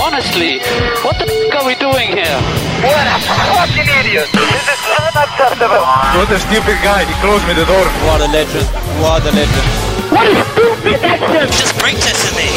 [0.00, 0.56] Honestly,
[1.04, 2.40] what the f are we doing here?
[2.80, 4.32] What a fucking idiot!
[4.32, 5.84] This is unacceptable!
[6.16, 7.84] What a stupid guy, he closed me the door.
[8.08, 8.64] What a legend,
[9.04, 9.68] what a legend.
[10.08, 11.52] What a stupid action!
[11.52, 12.48] Just break this in me.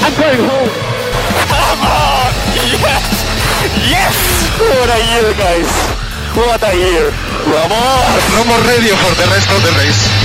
[0.00, 0.72] I'm going home.
[1.52, 2.32] Come on!
[2.56, 3.04] Yes!
[3.84, 4.16] Yes!
[4.56, 5.68] What a year, guys!
[6.32, 7.12] What a year!
[7.44, 8.24] Vamos!
[8.40, 10.19] No more radio for the rest of the race.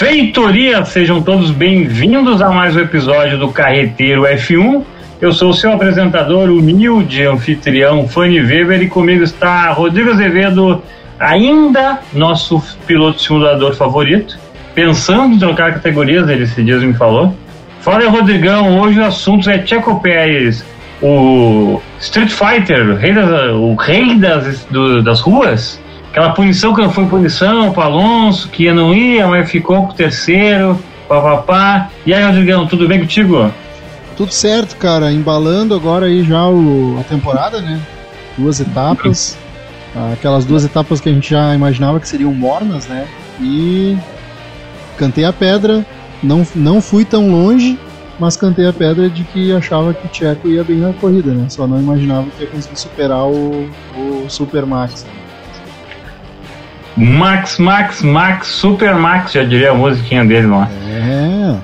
[0.00, 4.82] Feitoria, sejam todos bem-vindos a mais um episódio do Carreteiro F1.
[5.22, 10.82] Eu sou o seu apresentador, humilde anfitrião Fanny Weber, e comigo está Rodrigo Azevedo,
[11.18, 14.38] ainda nosso piloto simulador favorito,
[14.74, 17.34] pensando em trocar categorias, ele esses dias me falou.
[17.80, 20.62] Fala Rodrigão, hoje o assunto é Checo Pérez,
[21.00, 25.80] o Street Fighter, o rei das, o rei das, do- das ruas.
[26.16, 29.94] Aquela punição que não foi punição para Alonso, que não ia, mas ficou com o
[29.94, 31.90] terceiro, papapá.
[32.06, 33.52] E aí, Rodrigão, tudo bem contigo?
[34.16, 35.12] Tudo certo, cara.
[35.12, 37.78] Embalando agora aí já o, a temporada, né?
[38.38, 39.36] Duas etapas.
[40.14, 43.06] Aquelas duas etapas que a gente já imaginava que seriam mornas, né?
[43.38, 43.94] E
[44.96, 45.84] cantei a pedra.
[46.22, 47.78] Não, não fui tão longe,
[48.18, 51.44] mas cantei a pedra de que achava que o Tcheco ia bem na corrida, né?
[51.50, 55.04] Só não imaginava que ia conseguir superar o, o Super Max.
[56.96, 60.68] Max, Max, Max, Super Max, já diria a musiquinha dele lá.
[60.88, 61.56] É.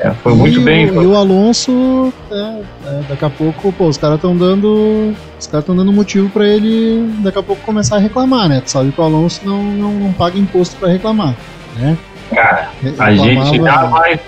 [0.00, 0.90] É, foi muito e bem.
[0.90, 5.14] O, foi- e o Alonso, é, é, daqui a pouco, pô, os caras estão dando.
[5.38, 8.60] Os caras estão dando motivo pra ele daqui a pouco começar a reclamar, né?
[8.64, 11.34] Tu sabe que o Alonso não, não, não paga imposto pra reclamar.
[11.78, 11.96] Né?
[12.34, 12.68] Cara,
[12.98, 14.20] a Reclamava- gente já vai.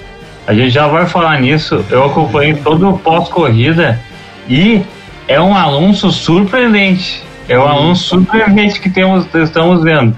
[0.47, 1.85] A gente já vai falar nisso.
[1.91, 4.01] Eu acompanhei todo o pós-corrida
[4.49, 4.83] e
[5.27, 7.23] é um Alonso surpreendente.
[7.49, 10.17] É um Alonso surpreendente que temos, estamos vendo.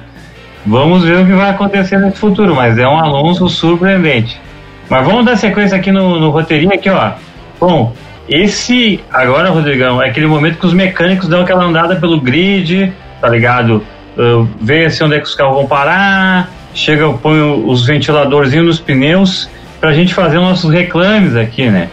[0.67, 4.41] Vamos ver o que vai acontecer nesse futuro, mas é um Alonso surpreendente.
[4.89, 7.13] Mas vamos dar sequência aqui no, no roteirinho aqui, ó.
[7.59, 7.95] Bom,
[8.29, 13.29] esse agora, Rodrigão, é aquele momento que os mecânicos dão aquela andada pelo grid, tá
[13.29, 13.83] ligado?
[14.17, 18.81] Uh, vê assim onde é que os carros vão parar, chega, põe os ventiladorzinhos nos
[18.81, 19.49] pneus
[19.81, 21.89] pra gente fazer nossos reclames aqui, né?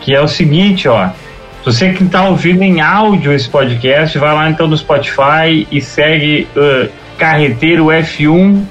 [0.00, 1.08] Que é o seguinte, ó.
[1.64, 6.46] Você que tá ouvindo em áudio esse podcast, vai lá então no Spotify e segue
[6.56, 6.88] uh,
[7.20, 8.62] Carreteiro F1,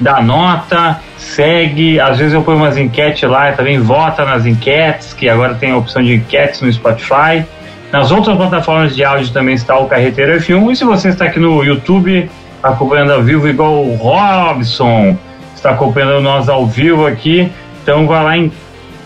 [0.00, 2.00] dá nota, segue.
[2.00, 5.76] Às vezes eu ponho umas enquetes lá, também vota nas enquetes, que agora tem a
[5.76, 7.44] opção de enquetes no Spotify.
[7.92, 10.72] Nas outras plataformas de áudio também está o Carreteiro F1.
[10.72, 12.30] E se você está aqui no YouTube
[12.62, 15.14] acompanhando ao vivo, igual o Robson,
[15.54, 17.52] está acompanhando nós ao vivo aqui,
[17.82, 18.50] então vai lá em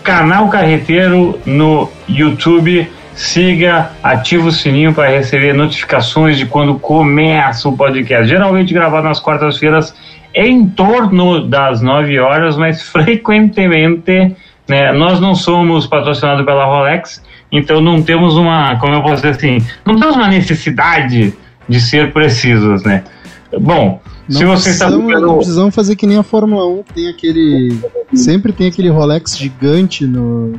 [0.01, 2.89] canal Carreteiro no YouTube.
[3.15, 8.27] Siga, ativa o sininho para receber notificações de quando começa o podcast.
[8.27, 9.93] Geralmente gravado nas quartas-feiras
[10.33, 14.35] em torno das 9 horas, mas frequentemente
[14.67, 17.21] né, nós não somos patrocinados pela Rolex,
[17.51, 21.33] então não temos uma, como eu posso dizer assim, não temos uma necessidade
[21.67, 23.03] de ser precisos, né?
[23.59, 27.07] Bom, Não se você está não precisamos fazer que nem a Fórmula 1, que tem
[27.07, 27.77] aquele.
[28.13, 30.53] Sempre tem aquele Rolex gigante no,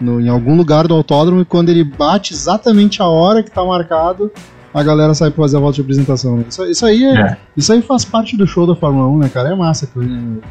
[0.00, 3.64] no, em algum lugar do autódromo e quando ele bate exatamente a hora que tá
[3.64, 4.30] marcado,
[4.72, 6.36] a galera sai pra fazer a volta de apresentação.
[6.36, 6.44] né?
[6.48, 7.36] Isso, isso aí é, É.
[7.56, 9.48] isso aí faz parte do show da Fórmula 1, né, cara?
[9.50, 9.88] É massa.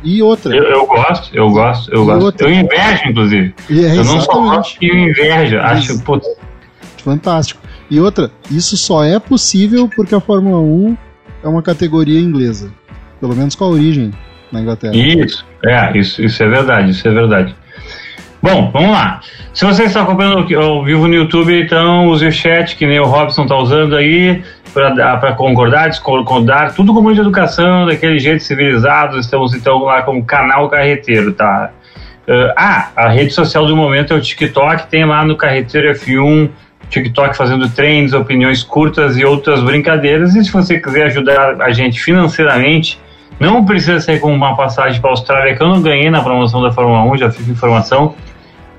[0.04, 0.56] E outra.
[0.56, 2.24] Eu, eu gosto, eu gosto, eu E gosto.
[2.26, 2.50] outra?
[2.50, 3.56] Eu invejo, inclusive.
[3.70, 5.58] e é eu não só gosto, eu invejo.
[5.60, 6.28] Acho, putz,
[7.04, 7.62] Fantástico.
[7.90, 10.98] E outra, isso só é possível porque a Fórmula 1
[11.44, 12.70] é uma categoria inglesa.
[13.22, 14.12] Pelo menos com a origem
[14.52, 14.96] na Inglaterra.
[14.96, 17.56] Isso, é, isso, isso é verdade, isso é verdade.
[18.48, 19.20] Bom, vamos lá.
[19.54, 23.04] Se você está acompanhando ao vivo no YouTube, então use o chat, que nem o
[23.04, 24.42] Robson está usando aí,
[24.74, 29.20] para concordar, discordar, tudo com muita educação, daquele jeito civilizado.
[29.20, 31.72] Estamos então lá como canal Carreteiro, tá?
[32.26, 36.50] Uh, ah, a rede social do momento é o TikTok, tem lá no Carreteiro F1,
[36.90, 40.36] TikTok fazendo trends, opiniões curtas e outras brincadeiras.
[40.36, 42.98] E se você quiser ajudar a gente financeiramente,
[43.42, 46.62] não precisa ser com uma passagem para a Austrália, que eu não ganhei na promoção
[46.62, 48.16] da Fórmula 1, já fica informação.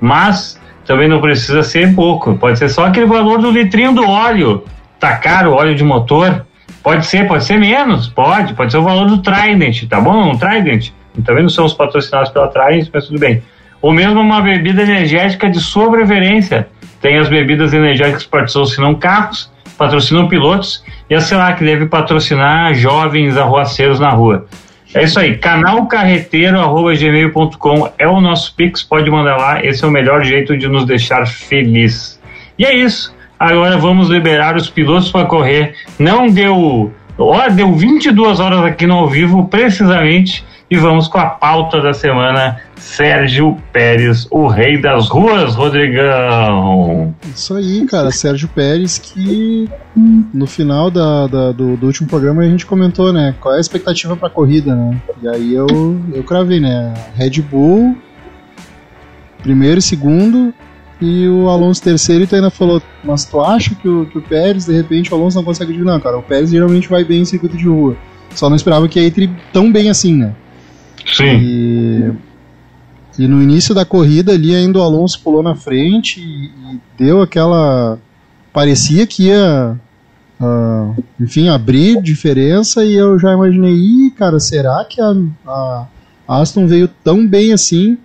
[0.01, 4.65] Mas também não precisa ser pouco, pode ser só aquele valor do litrinho do óleo.
[4.99, 6.47] Tá caro o óleo de motor?
[6.83, 10.31] Pode ser, pode ser menos, pode, pode ser o valor do Trident, tá bom?
[10.31, 10.91] Um Trident.
[11.25, 13.43] Também não somos patrocinados pela Trident, mas tudo bem.
[13.83, 16.69] Ou mesmo uma bebida energética de sua preferência.
[17.01, 21.87] Tem as bebidas energéticas que patrocinam carros, patrocinam pilotos e a sei lá que deve
[21.87, 24.47] patrocinar jovens arruaceiros na rua.
[24.95, 30.25] É isso aí, canalcarreteiro.gmail.com é o nosso Pix, pode mandar lá, esse é o melhor
[30.25, 32.19] jeito de nos deixar feliz.
[32.59, 35.75] E é isso, agora vamos liberar os pilotos para correr.
[35.99, 36.91] Não deu.
[37.19, 40.43] Ó, deu 22 horas aqui no ao vivo, precisamente.
[40.71, 47.15] E vamos com a pauta da semana: Sérgio Pérez, o rei das ruas, Rodrigão.
[47.35, 48.11] Isso aí, cara.
[48.11, 53.35] Sérgio Pérez, que no final da, da- do, do último programa a gente comentou, né?
[53.41, 55.01] Qual é a expectativa pra corrida, né?
[55.23, 55.67] E aí eu,
[56.13, 56.93] eu cravei, né?
[57.17, 57.97] Red Bull,
[59.43, 60.53] primeiro e segundo,
[61.01, 64.23] e o Alonso terceiro, e tu ainda falou, mas tu acha que o, que o
[64.23, 65.91] Pérez, de repente, o Alonso não consegue dividir?
[65.91, 67.97] Não, cara, o Pérez geralmente vai bem em circuito de rua.
[68.35, 70.35] Só não esperava que entre tão bem assim, né?
[71.13, 71.39] Sim.
[71.41, 72.13] E,
[73.19, 77.21] e no início da corrida ali ainda o Alonso pulou na frente e, e deu
[77.21, 77.99] aquela.
[78.53, 79.77] Parecia que ia.
[80.41, 85.15] ah, enfim, abrir diferença e eu já imaginei, Ih, cara, será que a,
[85.47, 85.87] a
[86.27, 87.99] Aston veio tão bem assim?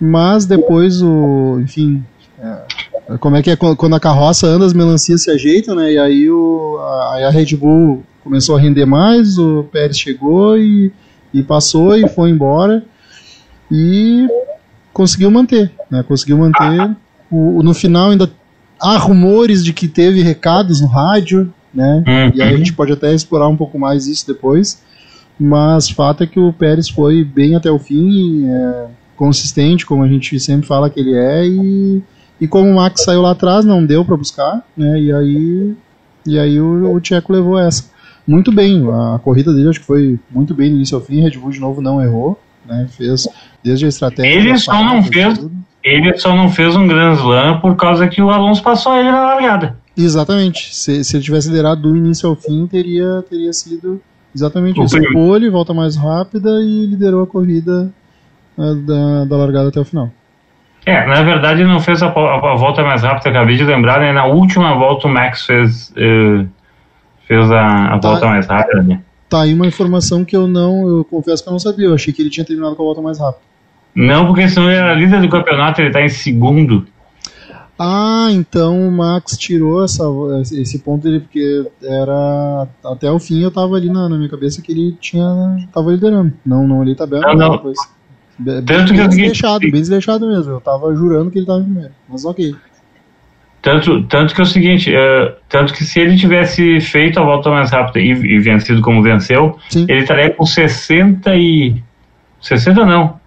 [0.00, 1.58] Mas depois o.
[1.60, 2.04] Enfim.
[2.38, 5.92] é, como é que é quando a carroça anda, as melancias se ajeitam, né?
[5.92, 10.92] E aí, o, a, a Red Bull começou a render mais, o Pérez chegou e
[11.36, 12.82] e passou e foi embora
[13.70, 14.26] e
[14.92, 16.02] conseguiu manter, né?
[16.02, 16.96] Conseguiu manter.
[17.30, 18.30] O, no final ainda
[18.80, 22.02] há rumores de que teve recados no rádio, né?
[22.06, 22.32] Uhum.
[22.34, 24.82] E aí a gente pode até explorar um pouco mais isso depois.
[25.38, 28.86] Mas fato é que o Pérez foi bem até o fim, é,
[29.16, 32.02] consistente, como a gente sempre fala que ele é, e,
[32.40, 34.98] e como o Max saiu lá atrás, não deu para buscar, né?
[34.98, 35.74] E aí,
[36.26, 37.84] e aí o, o Tcheco levou essa
[38.26, 38.84] muito bem.
[39.14, 41.20] A corrida dele acho que foi muito bem do início ao fim.
[41.22, 42.86] Red Bull de novo não errou, né?
[42.90, 43.28] Fez
[43.62, 44.38] desde a estratégia.
[44.38, 45.52] Ele só não fez- tudo.
[45.84, 49.20] Ele só não fez um Grand Slam por causa que o Alonso passou ele na
[49.22, 49.76] largada.
[49.96, 50.74] Exatamente.
[50.74, 54.00] Se, se ele tivesse liderado do início ao fim, teria, teria sido
[54.34, 54.96] exatamente O isso.
[55.12, 57.90] Pole, volta mais rápida e liderou a corrida
[58.58, 60.10] eh, da, da largada até o final.
[60.84, 64.00] É, na verdade ele não fez a, a- a volta mais rápida, acabei de lembrar,
[64.00, 64.12] né?
[64.12, 66.44] Na última volta o Max fez, eh,
[67.26, 68.10] fez a, a Tá.
[68.10, 69.02] volta mais rápida, né?
[69.28, 71.86] Tá aí uma informação que eu não, eu confesso que eu não sabia.
[71.86, 73.42] Eu achei que ele tinha terminado com a volta mais rápida.
[73.94, 76.86] Não, porque senão ele era líder do campeonato, ele tá em segundo.
[77.78, 80.02] Ah, então o Max tirou essa,
[80.40, 82.66] esse ponto dele, porque era.
[82.84, 85.26] Até o fim eu tava ali na, na minha cabeça que ele tinha.
[85.72, 86.32] tava liderando.
[86.44, 87.50] Não, não olhei tabela, Não, não.
[87.52, 87.76] depois.
[88.38, 90.52] Bem, Tanto que bem seguinte- desleixado, bem desleixado mesmo.
[90.52, 91.90] Eu tava jurando que ele tava em primeiro.
[92.08, 92.54] Mas ok.
[93.66, 97.50] Tanto, tanto que é o seguinte, eh, tanto que se ele tivesse feito a volta
[97.50, 99.86] mais rápida e, e vencido como venceu, Sim.
[99.88, 101.74] ele estaria com 60 e.
[102.40, 103.18] 60 não.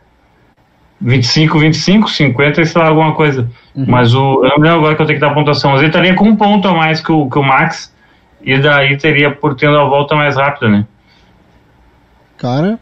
[1.01, 3.49] 25, 25, 50 e sei lá, alguma coisa.
[3.75, 3.83] Uhum.
[3.89, 4.45] Mas o.
[4.45, 6.23] Eu não lembro agora que eu tenho que dar a pontuação, mas ele estaria com
[6.29, 7.93] um ponto a mais que o, que o Max.
[8.41, 10.85] E daí teria por tendo a volta mais rápida, né?
[12.37, 12.79] Cara,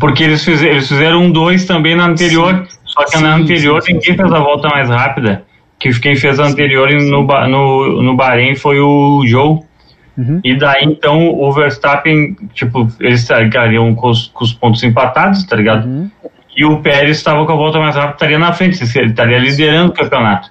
[0.00, 3.82] Porque eles, fize- eles fizeram um 2 também na anterior, só que na Sim, anterior
[3.82, 4.16] sim, sim, ninguém sim.
[4.16, 5.44] fez a volta mais rápida.
[5.82, 9.58] Que quem fez a anterior no, no, no Bahrein foi o Joe.
[10.16, 10.40] Uhum.
[10.44, 15.56] E daí então o Verstappen, tipo, eles estariam com os, com os pontos empatados, tá
[15.56, 15.86] ligado?
[15.88, 16.08] Uhum.
[16.56, 19.90] E o Pérez estava com a volta mais rápida, estaria na frente, ele estaria liderando
[19.90, 20.50] o campeonato.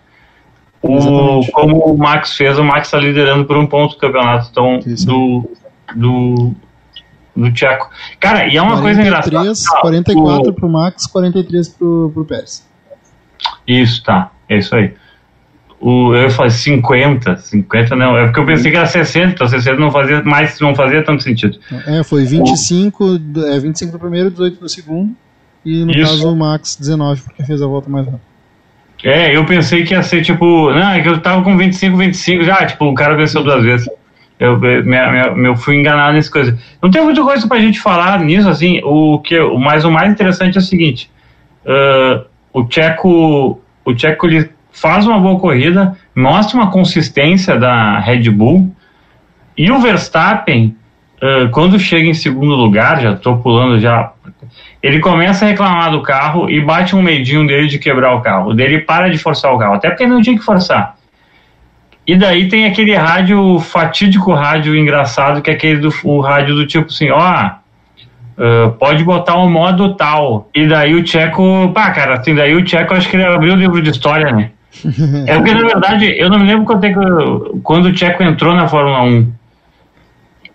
[0.81, 1.51] O, Exatamente.
[1.51, 5.49] como o Max fez, o Max está liderando por um ponto o campeonato então, do,
[5.95, 6.55] do,
[7.35, 7.89] do Tcheco.
[8.19, 9.29] Cara, e é uma coisa engraçada.
[9.29, 12.67] 43, Ah, 44 o- pro Max, 43 pro, pro Pérez.
[13.65, 14.31] Isso, tá.
[14.49, 14.93] É isso aí.
[15.81, 18.15] O, eu falei 50, 50 não.
[18.15, 21.23] É porque eu pensei que era 60, então 60 não fazia mais, não fazia tanto
[21.23, 21.57] sentido.
[21.87, 25.11] É, foi 25, do- é, 25 pro primeiro, 18 pro segundo.
[25.65, 26.01] E no Isso.
[26.01, 28.21] caso o Max, 19, porque fez a volta mais rápida.
[29.03, 30.71] É, eu pensei que ia ser tipo.
[30.71, 33.89] Não, é que eu tava com 25, 25 já, tipo, o cara venceu duas vezes.
[34.39, 36.57] Eu, minha- minha- eu fui enganado nessa coisa.
[36.81, 38.79] Não tem muita coisa pra gente falar nisso, assim.
[38.83, 41.09] O que, mas o mais interessante é o seguinte:
[41.65, 48.29] ah, o Tcheco, o Tcheco ele faz uma boa corrida, mostra uma consistência da Red
[48.29, 48.73] Bull,
[49.57, 50.75] e o Verstappen,
[51.21, 54.11] ah, quando chega em segundo lugar, já tô pulando já.
[54.81, 58.53] Ele começa a reclamar do carro e bate um medinho dele de quebrar o carro.
[58.53, 60.95] Dele para de forçar o carro, até porque não tinha que forçar.
[62.07, 66.65] E daí tem aquele rádio, fatídico rádio engraçado, que é aquele do o rádio do
[66.65, 67.59] tipo assim, ó, ah,
[68.79, 70.49] pode botar o modo tal.
[70.55, 73.57] E daí o Tcheco, pá, cara, assim, daí o Tcheco acho que ele abriu o
[73.57, 74.49] livro de história, né?
[75.27, 78.55] É porque, na verdade, eu não me lembro quando, é que, quando o Tcheco entrou
[78.55, 79.31] na Fórmula 1.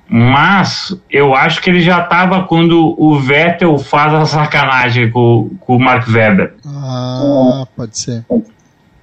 [0.09, 5.77] Mas eu acho que ele já estava quando o Vettel faz a sacanagem com, com
[5.77, 8.25] o Mark Webber, Ah, pode ser.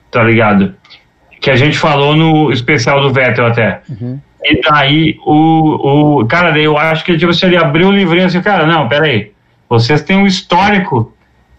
[0.09, 0.73] tá ligado?
[1.41, 3.81] Que a gente falou no especial do Vettel até.
[3.89, 4.17] Uhum.
[4.45, 6.25] E daí o, o.
[6.25, 9.31] Cara, daí eu acho que tipo, se ele abriu o livrinho assim, cara, não, peraí.
[9.69, 11.13] Vocês têm um histórico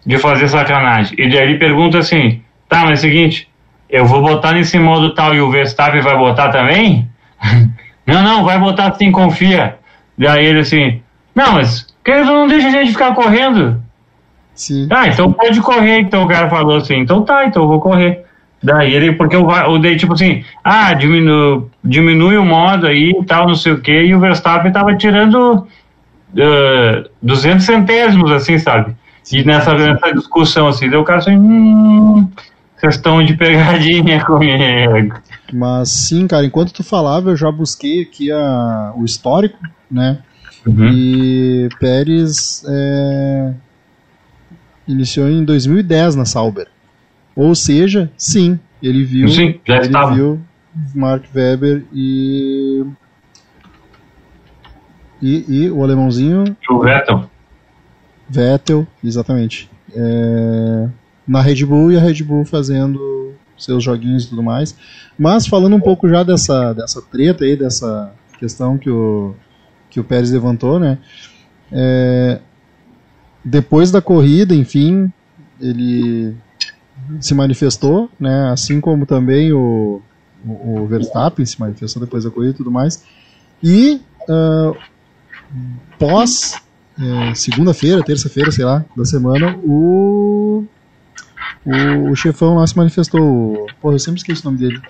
[0.06, 1.14] de fazer sacanagem.
[1.18, 3.48] E daí ele pergunta assim, tá, mas é o seguinte,
[3.88, 7.08] eu vou botar nesse modo tal e o Verstappen vai botar também?
[8.06, 9.76] não, não, vai botar sim, confia.
[10.16, 11.02] Daí ele assim,
[11.34, 13.82] não, mas que eles não deixa a gente ficar correndo.
[14.54, 14.88] Sim.
[14.90, 18.24] Ah, então pode correr, então o cara falou assim, então tá, então eu vou correr.
[18.62, 23.24] Daí ele, porque o, o daí, tipo assim, ah, diminu, diminui o modo aí e
[23.24, 25.66] tal, não sei o que, e o Verstappen tava tirando
[26.34, 28.94] uh, 200 centésimos, assim, sabe?
[29.32, 32.28] E nessa, nessa discussão, assim, daí o cara assim, hum,
[32.84, 35.14] questão de pegadinha comigo.
[35.52, 39.58] Mas sim, cara, enquanto tu falava, eu já busquei aqui a, o histórico,
[39.90, 40.18] né?
[40.66, 40.88] Uhum.
[40.92, 43.52] E Pérez é,
[44.86, 46.66] iniciou em 2010 na Sauber.
[47.36, 50.14] Ou seja, sim, ele viu, Sim, já ele estava.
[50.14, 50.40] viu
[50.94, 52.84] Mark Webber e,
[55.22, 57.28] e e o alemãozinho E o Vettel.
[58.28, 59.70] Vettel, exatamente.
[59.94, 60.88] É,
[61.26, 64.76] na Red Bull e a Red Bull fazendo seus joguinhos e tudo mais.
[65.18, 69.34] Mas falando um pouco já dessa, dessa treta aí, dessa questão que o,
[69.90, 70.98] que o Pérez levantou, né?
[71.72, 72.40] É,
[73.44, 75.10] depois da corrida, enfim,
[75.60, 76.34] ele
[77.20, 78.50] se manifestou, né?
[78.50, 80.02] Assim como também o,
[80.44, 83.04] o, o Verstappen se manifestou depois da corrida e tudo mais.
[83.62, 84.72] E ah,
[85.98, 86.60] pós
[86.98, 90.64] é, segunda-feira, terça-feira, sei lá, da semana, o,
[91.64, 93.66] o, o chefão lá se manifestou.
[93.80, 94.80] Porra, eu sempre esqueço o nome dele.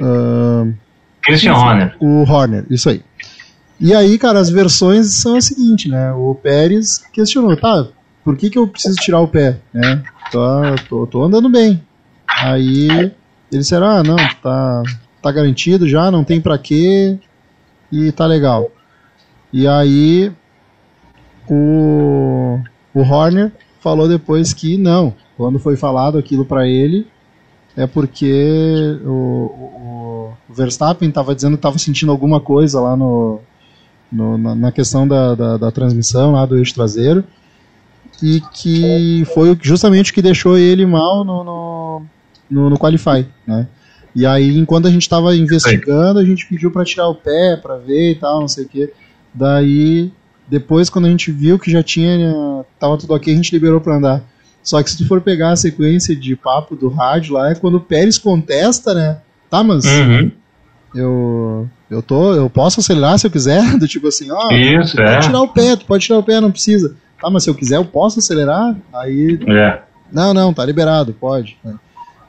[0.00, 0.66] Ah,
[1.22, 1.96] Christian Horner.
[2.00, 3.02] o Horner, isso aí.
[3.78, 6.12] E aí, cara, as versões são a seguinte, né?
[6.12, 7.88] O Pérez questionou, tá,
[8.24, 9.58] por que, que eu preciso tirar o pé?
[9.72, 10.02] Né?
[10.32, 10.48] Tô,
[10.88, 11.82] tô, tô andando bem.
[12.26, 13.14] Aí ele
[13.50, 14.82] disseram, ah, não, tá,
[15.22, 17.18] tá garantido já, não tem pra quê,
[17.92, 18.70] e tá legal.
[19.52, 20.32] E aí
[21.48, 22.58] o,
[22.94, 23.52] o Horner
[23.86, 27.06] falou depois que não, quando foi falado aquilo pra ele,
[27.76, 33.38] é porque o, o, Verstappen estava dizendo que estava sentindo alguma coisa lá no,
[34.10, 37.22] no- na, na questão da, da, da transmissão lá do eixo traseiro
[38.20, 42.02] e que foi justamente o que deixou ele mal no, no,
[42.50, 43.68] no, no Qualify, né?
[44.16, 47.76] E aí, enquanto a gente estava investigando, a gente pediu para tirar o pé, para
[47.76, 48.92] ver e tal, não sei o que.
[49.32, 50.10] Daí,
[50.48, 52.32] depois, quando a gente viu que já tinha,
[52.78, 54.22] tava tudo ok, a gente liberou para andar.
[54.62, 57.76] Só que se tu for pegar a sequência de papo do rádio lá, é quando
[57.76, 59.18] o Pérez contesta, né?
[59.48, 60.30] Tá, mas Uhum.
[60.94, 65.02] eu eu tô, eu posso acelerar se eu quiser, do tipo assim, ó, Isso, tu
[65.02, 65.14] é.
[65.14, 66.96] pode tirar o pé, tu pode tirar o pé, não precisa.
[67.20, 68.76] Tá, mas se eu quiser, eu posso acelerar?
[68.92, 69.82] Aí, É.
[70.12, 71.56] não, não, tá liberado, pode.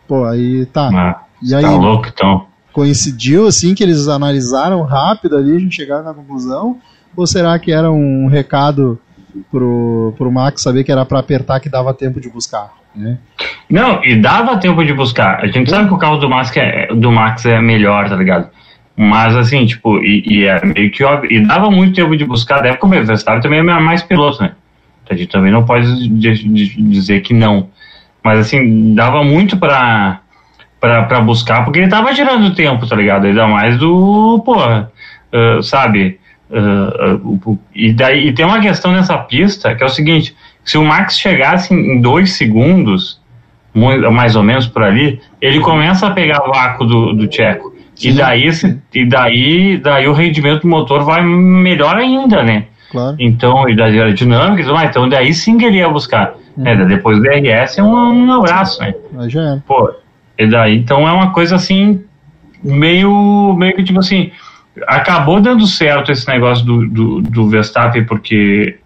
[0.08, 0.90] Pô, aí tá.
[0.94, 2.46] Ah, E aí tá louco, então.
[2.72, 6.78] coincidiu assim que eles analisaram rápido ali, a gente chegaram na conclusão?
[7.18, 9.00] Ou será que era um recado
[9.52, 13.18] pro, pro Max saber que era pra apertar que dava tempo de buscar, né?
[13.70, 15.40] Não, e dava tempo de buscar.
[15.44, 18.50] A gente sabe que o carro do Max é, do Max é melhor, tá ligado?
[18.96, 21.32] Mas assim, tipo, e, e é meio que óbvio.
[21.32, 23.02] E dava muito tempo de buscar, deve comer.
[23.02, 24.54] O Verstappen também é mais piloto, né?
[25.10, 27.70] A gente também não pode de- de- dizer que não.
[28.24, 30.20] Mas assim, dava muito pra,
[30.82, 33.26] pra, pra buscar, porque ele tava tirando tempo, tá ligado?
[33.26, 34.92] Ainda mais do, porra,
[35.32, 36.20] ah, sabe?
[36.50, 40.77] O- o- e, daí, e tem uma questão nessa pista que é o seguinte: se
[40.77, 43.20] o Max chegasse em dois segundos,
[44.12, 47.75] mais ou menos por ali, ele começa a pegar vácuo do, do Tcheco.
[48.01, 48.50] E daí,
[48.94, 52.66] e daí, daí o rendimento do motor vai melhor ainda, né?
[52.92, 53.16] Claro.
[53.20, 54.89] Então, e da aerodinâmica e tudo mais.
[54.89, 56.36] Então, daí sim que ele ia buscar.
[56.56, 56.66] Uhum.
[56.68, 57.94] É, depois do DRS é um,
[58.27, 58.94] um abraço, né?
[59.18, 59.63] Aí já era.
[59.68, 59.92] Pô,
[60.38, 62.01] e daí, então é uma coisa assim,
[62.63, 64.32] meio, meio que tipo assim,
[64.86, 68.79] acabou dando certo esse negócio do, do, do Verstappen porque,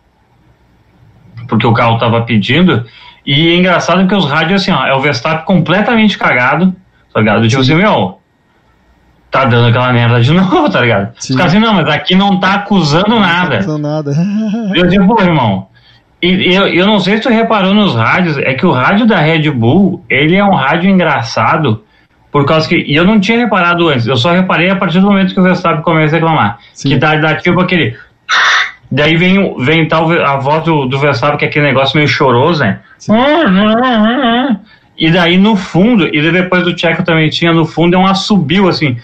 [1.47, 2.85] porque o carro tava pedindo.
[3.25, 6.75] E é engraçado que os rádios, assim, ó, é o Verstappen completamente cagado,
[7.13, 7.47] tá ligado?
[7.47, 8.19] Tipo assim, meu,
[9.29, 11.13] tá dando aquela merda de novo, tá ligado?
[11.17, 13.61] Os caras assim, não, mas aqui não tá acusando nada.
[13.61, 14.11] Não nada.
[14.75, 15.67] Eu digo, pô, irmão.
[16.21, 19.17] E eu, eu não sei se tu reparou nos rádios, é que o rádio da
[19.17, 21.83] Red Bull, ele é um rádio engraçado,
[22.31, 22.75] por causa que.
[22.75, 25.43] E eu não tinha reparado antes, eu só reparei a partir do momento que o
[25.43, 26.59] Verstappen começa a reclamar.
[26.73, 26.89] Sim.
[26.89, 27.97] Que dá, dá tipo aquele.
[28.89, 32.61] Daí vem, vem tal a voz do, do Verstappen, que é aquele negócio meio choroso,
[32.61, 32.79] né?
[34.97, 38.67] E daí no fundo, e depois do Checo também tinha no fundo, é um assobio
[38.67, 38.97] assim.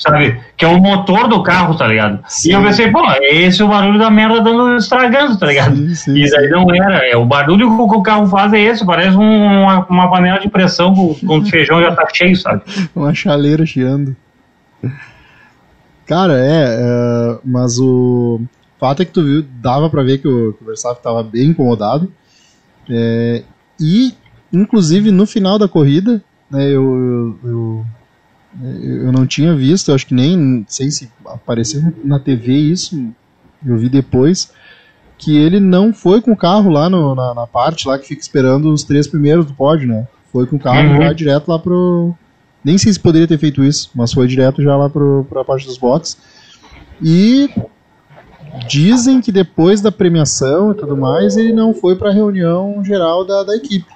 [0.00, 0.40] Sabe?
[0.56, 2.20] Que é o motor do carro, tá ligado?
[2.26, 2.48] Sim.
[2.48, 5.76] E eu pensei, pô, esse é o barulho da merda dando, estragando, tá ligado?
[5.76, 8.84] Sim, sim, e daí não era, é o barulho que o carro faz é esse,
[8.84, 12.62] parece um- uma, uma panela de pressão com, com o feijão já tá cheio, sabe?
[12.96, 14.16] Uma chaleira chiando.
[16.06, 18.40] Cara, é, é, mas o
[18.78, 21.48] fato é que tu viu, dava pra ver que o, que o Verstappen tava bem
[21.48, 22.10] incomodado.
[22.88, 23.42] É,
[23.78, 24.14] e
[24.52, 27.86] inclusive no final da corrida, né, eu, eu, eu,
[28.62, 33.00] eu não tinha visto, eu acho que nem sei se apareceu na TV isso,
[33.64, 34.50] eu vi depois,
[35.18, 38.20] que ele não foi com o carro lá no, na, na parte lá que fica
[38.22, 40.08] esperando os três primeiros do pódio, né?
[40.32, 41.02] Foi com o carro Uhum.
[41.02, 42.14] já direto lá pro.
[42.64, 45.66] Nem sei se poderia ter feito isso, mas foi direto já lá pro, pra parte
[45.66, 46.16] dos boxes.
[47.02, 47.48] E
[48.68, 53.42] dizem que depois da premiação e tudo mais, ele não foi pra reunião geral da,
[53.42, 53.86] da equipe.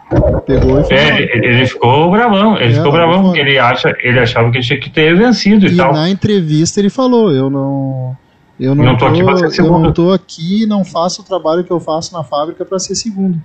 [0.47, 0.97] Pegou e foi.
[0.97, 4.61] É, ele, ele ficou bravão, ele É, ficou bravão porque ele, acha, ele achava que
[4.61, 5.93] tinha que ter vencido e, E tal.
[5.93, 8.17] na entrevista ele falou, eu não.
[8.59, 9.79] Eu não, Não tô aqui pra ser eu segundo.
[9.83, 12.95] não tô aqui e não faço o trabalho que eu faço na fábrica pra ser
[12.95, 13.41] segundo.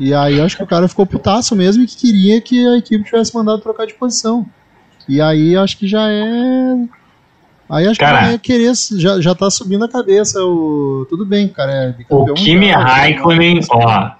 [0.00, 3.04] E aí acho que o cara ficou putaço mesmo e que queria que a equipe
[3.04, 4.44] tivesse mandado trocar de posição.
[5.08, 6.74] E aí acho que já é.
[7.72, 8.28] Aí acho Cara.
[8.28, 8.72] que é querer.
[8.98, 10.38] Já, já tá subindo a cabeça.
[10.44, 11.06] O...
[11.08, 11.72] Tudo bem, cara.
[11.72, 14.10] É O Kimi mundial, Raikkonen, ó,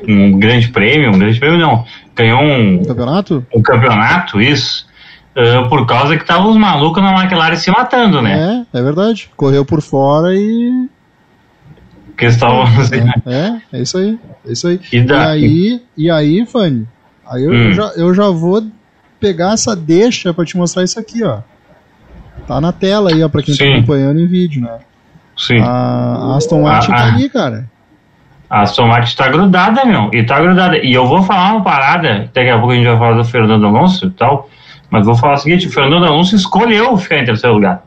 [0.08, 1.84] um- grande prêmio, um grande prêmio não,
[2.16, 3.46] ganhou um, Campeonato?
[3.54, 4.86] um campeonato, isso,
[5.36, 8.64] ah, por causa que estavam os malucos na McLaren se matando, né?
[8.72, 9.28] É, é verdade.
[9.36, 10.88] Correu por fora e.
[12.18, 12.96] Que eles estavam assim,
[13.26, 14.18] É, é isso aí.
[14.46, 14.80] É isso aí.
[14.92, 16.86] E E aí, e aí, Fanny,
[17.26, 17.72] aí eu, Hum.
[17.72, 18.62] já, eu já vou
[19.20, 21.38] pegar essa deixa pra te mostrar isso aqui, ó.
[22.46, 23.74] Tá na tela aí, ó, pra quem tá Sim.
[23.74, 24.78] acompanhando em vídeo, né?
[25.36, 25.60] sim.
[25.60, 27.70] A Aston Martin Ah, tá ali, cara.
[28.50, 30.10] A Aston Martin tá grudada, meu.
[30.12, 30.78] E tá grudada.
[30.78, 32.28] E eu vou falar uma parada.
[32.34, 34.48] Daqui a pouco a gente vai falar do Fernando Alonso e tal.
[34.90, 37.84] Mas vou falar o seguinte: o Fernando Alonso escolheu ficar em terceiro lugar.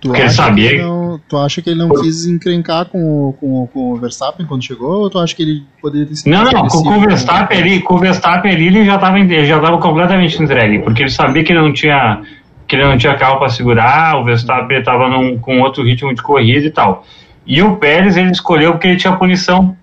[0.00, 0.99] Tu Porque ele sabia que- não,
[1.30, 4.64] tu acha que ele não quis encrencar com, o- com, o- com o Verstappen quando
[4.64, 5.02] chegou?
[5.02, 7.00] Ou tu acha que ele poderia ter sido Não, não, com, com o?
[7.00, 11.04] Verstappen ali, com o Verstappen ali, ele já estava ele já tava completamente entregue, porque
[11.04, 12.20] ele sabia que ele não tinha
[12.66, 15.08] que ele não tinha carro para segurar, o Verstappen estava
[15.40, 17.04] com outro ritmo de corrida e tal.
[17.46, 19.76] E o Pérez ele escolheu porque ele tinha punição.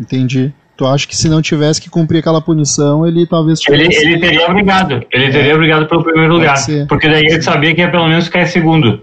[0.00, 0.52] Entendi.
[0.76, 4.06] Tu acha que se não tivesse que cumprir aquela punição, ele talvez Ele, tivesse...
[4.06, 6.86] ele teria obrigado, ele teria obrigado pelo primeiro Pode lugar, ser.
[6.88, 9.02] porque daí ele sabia que ia pelo menos ficar em segundo.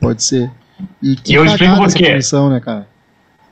[0.00, 0.50] Pode ser.
[1.02, 2.10] E que E eu explico por quê.
[2.10, 2.86] punição, né, cara?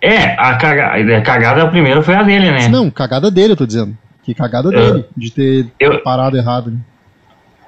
[0.01, 2.69] É, a cagada, a cagada primeiro foi a dele, né?
[2.69, 3.97] Não, cagada dele, eu tô dizendo.
[4.25, 6.71] Que cagada dele, de ter Eu- parado errado.
[6.71, 6.79] Né?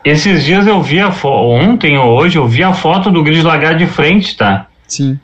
[0.04, 3.42] Esses dias eu vi a foto, ontem ou hoje, eu vi a foto do grid
[3.42, 4.66] largado de frente, tá?
[4.86, 5.18] Sim.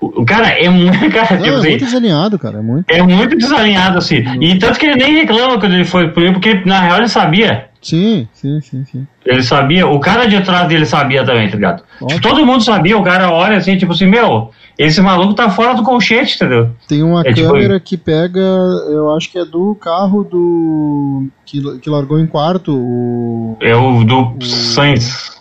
[0.00, 0.92] O cara é muito.
[1.10, 2.58] Cara, Não, tipo é assim, muito desalinhado, cara.
[2.58, 2.90] É muito.
[2.90, 4.22] É muito desalinhado, assim.
[4.40, 7.08] E tanto que ele nem reclama quando ele foi por ele, porque na real ele
[7.08, 7.68] sabia.
[7.88, 9.06] Sim, sim, sim, sim.
[9.24, 9.86] Ele sabia.
[9.86, 11.82] O cara de trás dele sabia também, tá ligado?
[12.08, 15.72] Tipo, todo mundo sabia, o cara olha assim, tipo assim, meu, esse maluco tá fora
[15.74, 16.70] do colchete, entendeu?
[16.88, 21.28] Tem uma É tipo- câmera que pega, eu acho que é do carro do.
[21.44, 22.72] que, que largou em quarto.
[22.76, 25.40] O, É o do Sainz.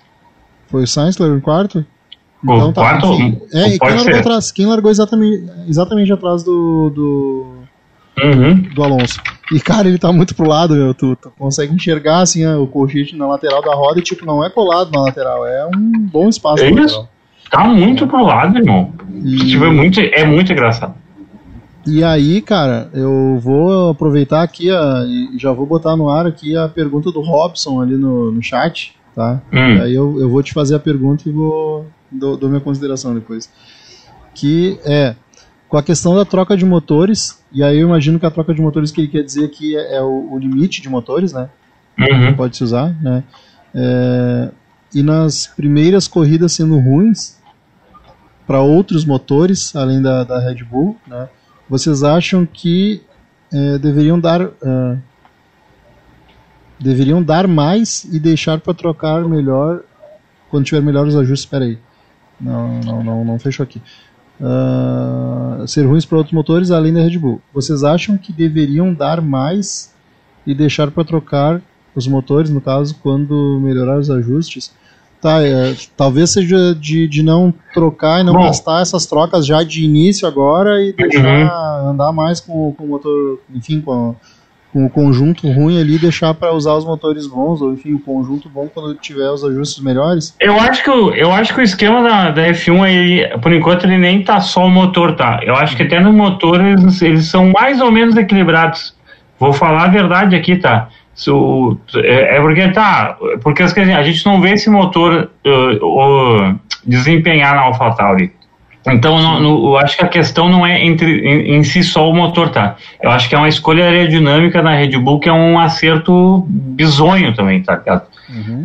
[0.67, 1.83] foi o Sainz que largou em quarto?
[2.47, 3.41] O quarto- enfim.
[3.53, 4.15] É, e quem largou ser.
[4.19, 4.51] atrás?
[4.51, 7.45] Quem largou exatamente, exatamente atrás do, do,
[8.23, 8.61] Uhum.
[8.75, 9.19] do Alonso.
[9.51, 10.93] E, cara, ele tá muito pro lado, meu.
[10.93, 14.43] Tu, tu consegue enxergar, assim, ó, o colchete na lateral da roda e, tipo, não
[14.43, 15.45] é colado na lateral.
[15.45, 17.07] É um bom espaço É isso.
[17.51, 18.91] Tá muito pro lado, irmão.
[19.23, 20.95] E- Tipo, é, muito, é muito engraçado.
[21.87, 26.57] E aí, cara, eu vou aproveitar aqui ó, e já vou botar no ar aqui
[26.57, 29.39] a pergunta do Robson ali no, no chat, tá?
[29.53, 29.81] Hum.
[29.83, 33.51] Aí eu, eu vou te fazer a pergunta e vou dou, dou minha consideração depois.
[34.33, 35.15] Que é
[35.75, 38.61] com a questão da troca de motores, e aí eu imagino que a troca de
[38.61, 41.49] motores que ele quer dizer aqui é, é o, o limite de motores, né?
[41.99, 42.33] Uhum.
[42.33, 43.25] pode se usar, né?
[43.73, 44.51] É,
[44.93, 47.41] e nas primeiras corridas sendo ruins
[48.47, 51.27] para outros motores além da, da Red Bull, né?
[51.69, 53.01] Vocês acham que
[53.51, 54.97] é, deveriam dar é,
[56.79, 59.81] deveriam dar mais e deixar para trocar melhor
[60.49, 61.41] quando tiver melhores ajustes?
[61.41, 61.77] Espera aí,
[62.39, 63.81] não, não, não, não fechou aqui.
[64.41, 67.41] Ah, ser ruins para outros motores além da Red Bull.
[67.53, 69.93] Vocês acham que deveriam dar mais
[70.45, 71.61] e deixar para trocar
[71.95, 74.71] os motores, no caso, quando melhorar os ajustes?
[75.21, 78.43] Tá, é, talvez seja de, de não trocar e não Bom.
[78.43, 83.39] gastar essas trocas já de início agora e deixar andar mais com, com o motor,
[83.53, 84.15] enfim, com,
[84.75, 88.49] com o conjunto ruim ali, deixar para usar os motores bons, ou enfim, o conjunto
[88.49, 90.35] bom quando tiver os ajustes melhores.
[90.37, 93.85] Eu acho que o, eu acho que o esquema da, da F1, ele, por enquanto,
[93.85, 95.39] ele nem tá só o motor, tá?
[95.43, 98.93] Eu acho que até no motor eles, eles são mais ou menos equilibrados.
[99.39, 100.89] Vou falar a verdade aqui, tá?
[101.13, 103.17] Se o- é, é porque tá.
[103.41, 105.85] Porque a gente não vê esse motor uh,
[106.51, 108.33] uh, desempenhar na AlphaTauri.
[108.87, 112.13] Então, não- eu acho que a questão não é entre, em, em si só o
[112.13, 112.75] motor, tá?
[113.01, 117.33] Eu acho que é uma escolha aerodinâmica na Red Bull que é um acerto bizonho
[117.33, 118.03] também, tá ligado?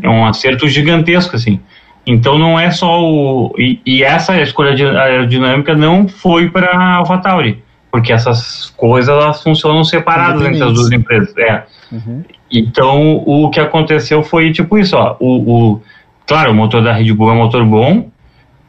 [0.02, 1.59] É um acerto gigantesco, assim.
[2.06, 3.54] Então não é só o.
[3.59, 9.85] E, e essa escolha aerodinâmica não foi para a AlphaTauri, porque essas coisas elas funcionam
[9.85, 11.37] separadas entre as duas empresas.
[11.38, 11.62] É.
[11.92, 12.22] Uhum.
[12.50, 15.16] Então o que aconteceu foi tipo isso, ó.
[15.20, 15.83] O, o,
[16.26, 18.09] claro, o motor da Red Bull é um motor bom,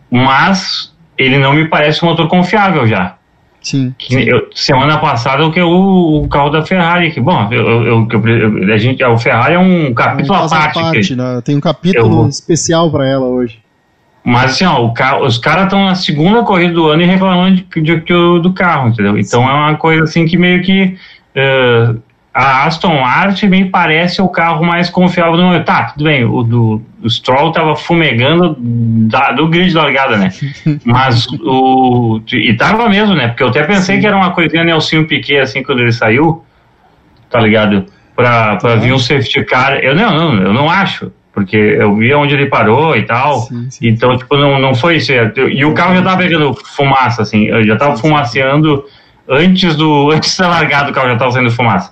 [0.09, 0.90] mas
[1.21, 3.15] ele não me parece um motor confiável já.
[3.61, 3.93] Sim.
[3.97, 8.07] Que eu- semana passada o que o, o carro da Ferrari, que bom, eu, eu,
[8.11, 11.41] eu- a gente, o Ferrari é um capítulo à parte, parte, né?
[11.45, 13.59] Tem um capítulo especial pra ela hoje.
[14.23, 17.55] mas assim, ó, o carro, os caras estão na segunda corrida do ano e reclamando
[17.57, 19.15] de, de- de- do carro, entendeu?
[19.17, 20.95] Então é uma coisa assim que meio que
[21.35, 21.93] eh,
[22.33, 25.65] a Aston Martin me parece o carro mais confiável do momento.
[25.65, 30.29] Tá, tudo bem, o do o Stroll tava fumegando da- do grid de largada, né?
[30.85, 32.21] Mas o.
[32.31, 33.27] E tava mesmo, né?
[33.29, 36.43] Porque eu até pensei que era uma coisinha Nelsinho Piquet, assim, quando ele saiu,
[37.29, 37.85] tá ligado?
[38.15, 39.73] Pra, pra vir um safety car.
[39.79, 41.11] Eu não, não, eu não acho.
[41.33, 43.39] Porque eu vi onde ele parou e tal.
[43.39, 43.87] Sim, sim.
[43.87, 45.11] Então, tipo, não, não foi isso.
[45.13, 47.45] E o carro já tava pegando fumaça, assim.
[47.45, 48.83] Eu já tava fumaceando
[49.27, 50.11] antes do.
[50.13, 51.91] Antes da largada, o carro já tava saindo fumaça.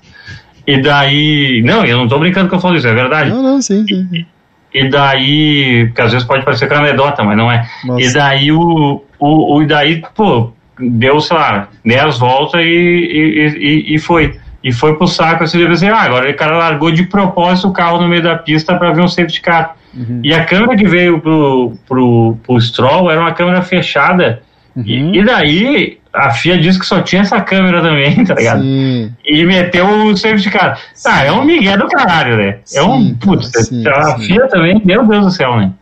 [0.69, 1.61] E daí.
[1.63, 3.29] Não, eu não tô brincando que eu falo isso, é verdade.
[3.29, 4.07] Não, não, sim, sim.
[4.09, 4.25] sim.
[4.73, 7.67] E daí, porque às vezes pode parecer que é anedota, mas não é.
[7.83, 8.01] Nossa.
[8.01, 13.47] E daí o, o, o e daí, pô, deu, sei lá, 10 voltas e, e,
[13.57, 14.37] e, e foi.
[14.61, 17.73] E foi pro saco assim, deve dizer, ah, agora o cara largou de propósito o
[17.73, 19.77] carro no meio da pista para ver um safety car.
[19.95, 20.19] Uhum.
[20.21, 24.41] E a câmera que veio pro, pro, pro Stroll era uma câmera fechada.
[24.75, 24.83] Uhum.
[24.85, 28.61] E, e daí a FIA disse que só tinha essa câmera também, tá ligado?
[28.61, 29.13] Sim.
[29.23, 30.79] E meteu o safety car.
[31.05, 32.59] Ah, é um migué do caralho, né?
[32.73, 32.99] É um.
[32.99, 34.17] Sim, Putz, cara, sim, a.
[34.19, 35.73] FIA também, meu Deus do céu, né?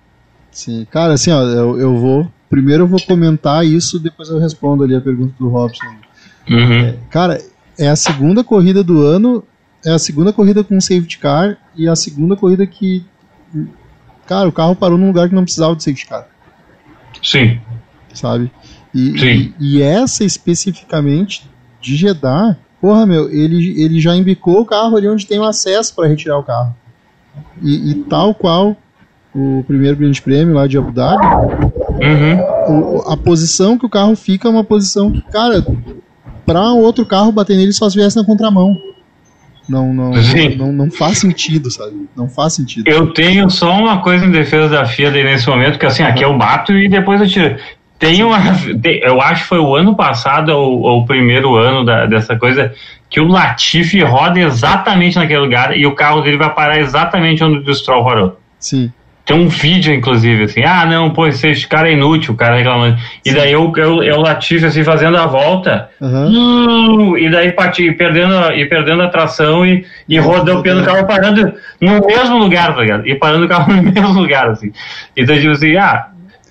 [0.52, 2.32] Sim, cara, assim, ó, eu, eu vou.
[2.50, 5.86] Primeiro eu vou comentar isso, depois eu respondo ali a pergunta do Robson.
[6.50, 6.96] Uhum.
[7.10, 7.42] Cara,
[7.78, 9.44] é a segunda corrida do ano,
[9.86, 13.06] é a segunda corrida com safety car e a segunda corrida que.
[14.26, 16.28] Cara, o carro parou num lugar que não precisava de safety car,
[17.22, 17.60] Sim.
[18.14, 18.52] sabe?
[18.94, 19.54] E, Sim.
[19.60, 21.44] e, e essa especificamente
[21.82, 25.94] de Jeddah, porra, meu, ele, ele já embicou o carro ali onde tem o acesso
[25.96, 26.76] para retirar o carro.
[27.62, 28.76] E, e tal qual
[29.36, 31.26] o primeiro grande prêmio lá de Abu Dhabi,
[32.00, 32.98] Uhum.
[32.98, 35.66] o- a posição que o carro fica é uma posição que, cara,
[36.46, 38.76] para outro carro bater nele só se viesse na contramão.
[39.68, 40.12] Não, não,
[40.58, 42.08] não, não faz sentido, sabe?
[42.16, 42.88] Não faz sentido.
[42.88, 46.38] Eu tenho só uma coisa em defesa da FIA nesse momento, que assim, aqui eu
[46.38, 47.58] bato e depois eu tiro.
[48.00, 48.38] Tem uma.
[48.82, 52.38] tem- eu acho que foi o ano passado ou, ou o primeiro ano da- dessa
[52.38, 52.72] coisa
[53.10, 57.70] que o Latifi roda exatamente naquele lugar e o carro dele vai parar exatamente onde
[57.70, 58.40] o Stroll parou.
[58.60, 58.92] Sim.
[59.26, 62.98] Tem um vídeo, inclusive, assim, ah, não, pô, esse cara é inútil, o cara reclamando.
[63.26, 66.30] E daí eu, eu, eu Latifi, assim, fazendo a volta, Aham.
[66.32, 70.86] Uh, e daí pati, e perdendo, a- e perdendo a tração e, e rodando o
[70.86, 73.06] carro parando no mesmo lugar, tá ligado?
[73.06, 74.72] E parando o carro no mesmo lugar, assim.
[75.16, 76.08] Então, tipo assim, ah,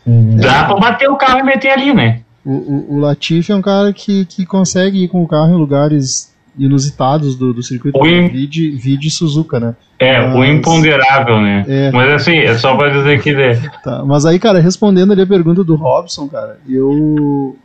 [0.06, 2.20] dá pra bater o carro e meter ali, né?
[2.44, 5.58] O, o, o Latifi é um cara que, que consegue ir com o carro em
[5.58, 7.98] lugares inusitados do, do circuito.
[7.98, 9.74] O im- Vide, vide Suzuka, né?
[9.98, 11.64] É, o Mas- imponderável, né?
[11.68, 11.90] É.
[11.90, 13.32] Mas assim, é só pra dizer que.
[13.34, 17.56] né, Tá, mas aí, cara, respondendo ali a pergunta do Robson, cara, eu.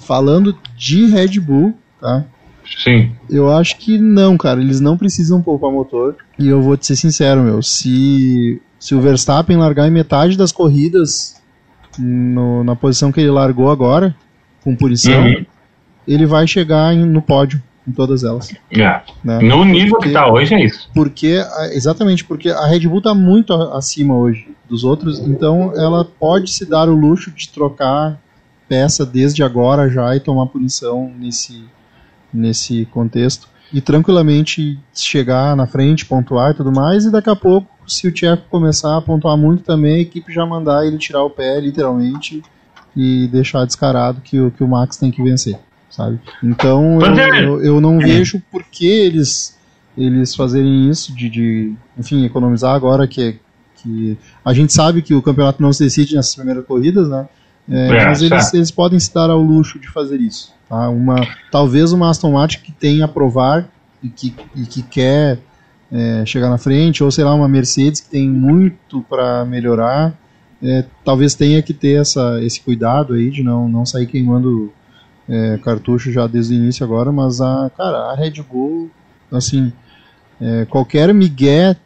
[0.00, 2.24] Falando de Red Bull, tá?
[2.84, 3.12] Sim.
[3.30, 4.60] Eu acho que não, cara.
[4.60, 6.16] Eles não precisam poupar motor.
[6.38, 7.62] E eu vou te ser sincero, meu.
[7.62, 11.37] Se, se o Verstappen largar em metade das corridas
[11.98, 14.14] no- na posição que ele largou agora,
[14.62, 15.44] com punição, Uhum.
[16.06, 18.52] ele vai chegar em- no pódio em todas elas.
[18.70, 19.00] É.
[19.24, 19.38] Né?
[19.40, 20.90] No nível que tá hoje é isso.
[20.94, 26.50] Porque, exatamente, porque a Red Bull tá muito acima hoje dos outros, então ela pode
[26.52, 28.20] se dar o luxo de trocar
[28.68, 31.64] peça desde agora já e tomar punição nesse,
[32.32, 33.48] nesse contexto.
[33.72, 38.12] E tranquilamente chegar na frente, pontuar e tudo mais, e daqui a pouco, se o
[38.12, 42.42] Tcheco começar a pontuar muito também, a equipe já mandar ele tirar o pé, literalmente,
[42.96, 45.58] e deixar descarado que, o- que o Max tem que vencer,
[45.90, 46.18] sabe?
[46.42, 49.56] Então eu, é- eu, eu não vejo por que eles
[49.96, 53.36] eles fazerem isso, de, de enfim, economizar agora que,
[53.82, 57.28] que a gente sabe que o campeonato não se decide nessas primeiras corridas, né?
[57.68, 60.54] É, É, mas eles, eles podem se dar ao luxo de fazer isso.
[60.68, 60.88] Tá?
[60.88, 61.16] Uma,
[61.50, 63.68] talvez uma Aston Martin que tem a provar
[64.02, 65.40] e que, e que quer
[65.90, 70.14] é, chegar na frente, ou sei lá, uma Mercedes que tem muito para melhorar,
[70.62, 74.72] é, talvez tenha que ter essa, esse cuidado aí de não, não sair queimando
[75.28, 78.90] é, cartucho já desde o início agora, mas a, cara, a Red Bull,
[79.30, 79.72] assim,
[80.40, 81.76] é, qualquer migué,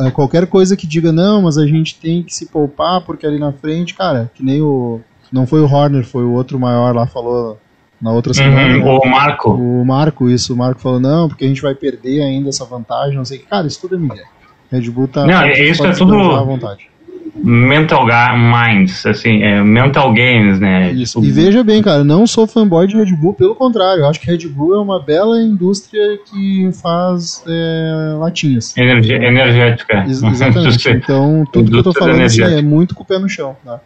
[0.00, 3.38] é, qualquer coisa que diga, não, mas a gente tem que se poupar porque ali
[3.38, 5.00] na frente, cara, que nem o,
[5.32, 7.58] não foi o Horner, foi o outro maior lá, falou
[8.00, 8.84] na outra semana, Uhum.
[8.84, 9.00] né?
[9.04, 9.50] O Marco.
[9.52, 13.16] O Marco, isso, o Marco falou, não, porque a gente vai perder ainda essa vantagem,
[13.16, 13.46] não sei o que.
[13.46, 14.22] Cara, isso tudo é migué.
[14.70, 15.26] Red Bull tá.
[15.26, 16.88] Não, isso é tudo- à vontade.
[17.34, 18.04] mental
[18.36, 20.90] minds, assim, é, mental games, né?
[20.92, 21.22] Isso.
[21.24, 24.26] E veja bem, cara, não sou fanboy de Red Bull, pelo contrário, eu acho que
[24.26, 28.76] Red Bull é uma bela indústria que faz é, latinhas.
[28.76, 30.04] Energia, energética.
[30.06, 30.88] Ex exatamente.
[30.90, 33.56] então, tudo que eu tô falando assim, é muito com o pé no chão.
[33.64, 33.80] Tá?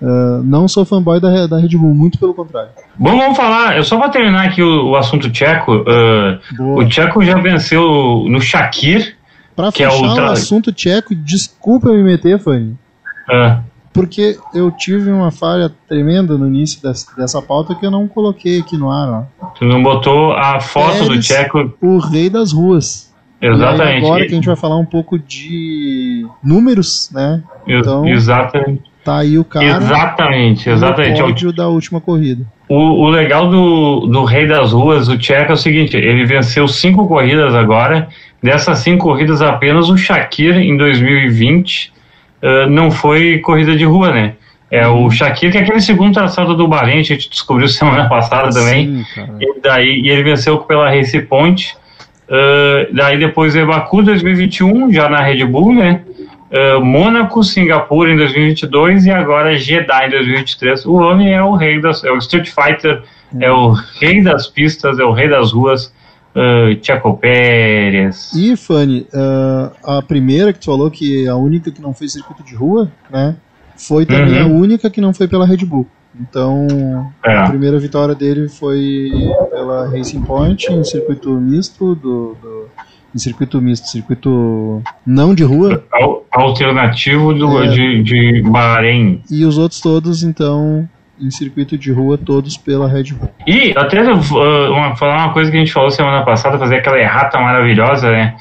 [0.00, 2.70] Uh, não sou fanboy da, da Red Bull, muito pelo contrário.
[2.96, 5.76] Bom, vamos falar, eu só vou terminar aqui o, o assunto tcheco.
[5.76, 9.16] Uh, o tcheco já venceu no Shakir.
[9.56, 10.28] Pra que fechar é o, tra...
[10.28, 12.76] o assunto tcheco, desculpa me meter, Fanny.
[13.28, 13.60] Uh.
[13.92, 18.60] Porque eu tive uma falha tremenda no início dessa, dessa pauta que eu não coloquei
[18.60, 19.26] aqui no ar.
[19.40, 19.46] Ó.
[19.58, 21.74] Tu não botou a foto Pérez, do tcheco?
[21.80, 23.12] O rei das ruas.
[23.40, 24.02] Exatamente.
[24.02, 27.42] E agora que a gente vai falar um pouco de números, né?
[27.66, 28.87] Então, Exatamente.
[29.08, 29.64] Tá aí o cara.
[29.64, 31.22] Exatamente, exatamente.
[31.22, 32.44] O pódio da última corrida.
[32.68, 36.68] O, o legal do, do Rei das Ruas, o Tcheco, é o seguinte: ele venceu
[36.68, 38.08] cinco corridas agora.
[38.42, 41.90] Dessas cinco corridas, apenas o Shakir em 2020
[42.42, 44.34] uh, não foi corrida de rua, né?
[44.70, 45.10] É o uhum.
[45.10, 49.06] Shakir, que é aquele segundo traçado do Bahrein, a gente descobriu semana passada também.
[49.14, 51.74] Sim, e, daí, e ele venceu pela Race Point.
[52.28, 56.02] Uh, daí depois é Baku 2021, já na Red Bull, né?
[56.50, 60.86] Uh, Mônaco, Singapura em 2022 e agora Jeddah em 2023.
[60.86, 63.38] O homem é o rei das, é o Street Fighter, hum.
[63.40, 65.92] é o rei das pistas, é o rei das ruas.
[66.34, 68.32] Uh, Tcheco Pérez.
[68.34, 72.12] E Fanny, uh, a primeira que tu falou que é a única que não fez
[72.12, 73.34] circuito de rua, né?
[73.76, 74.56] Foi também uhum.
[74.56, 75.86] a única que não foi pela Red Bull.
[76.20, 77.36] Então, é.
[77.36, 79.10] a primeira vitória dele foi
[79.50, 82.68] pela Racing Point em circuito misto do, do
[83.14, 85.84] em circuito misto, circuito não de rua.
[86.30, 89.22] Alternativo do, é, de, de Bahrein.
[89.30, 90.88] E os outros todos, então,
[91.20, 93.30] em circuito de rua, todos pela Red Bull.
[93.46, 96.98] E até uh, uma, falar uma coisa que a gente falou semana passada, fazer aquela
[96.98, 98.36] errata maravilhosa, né?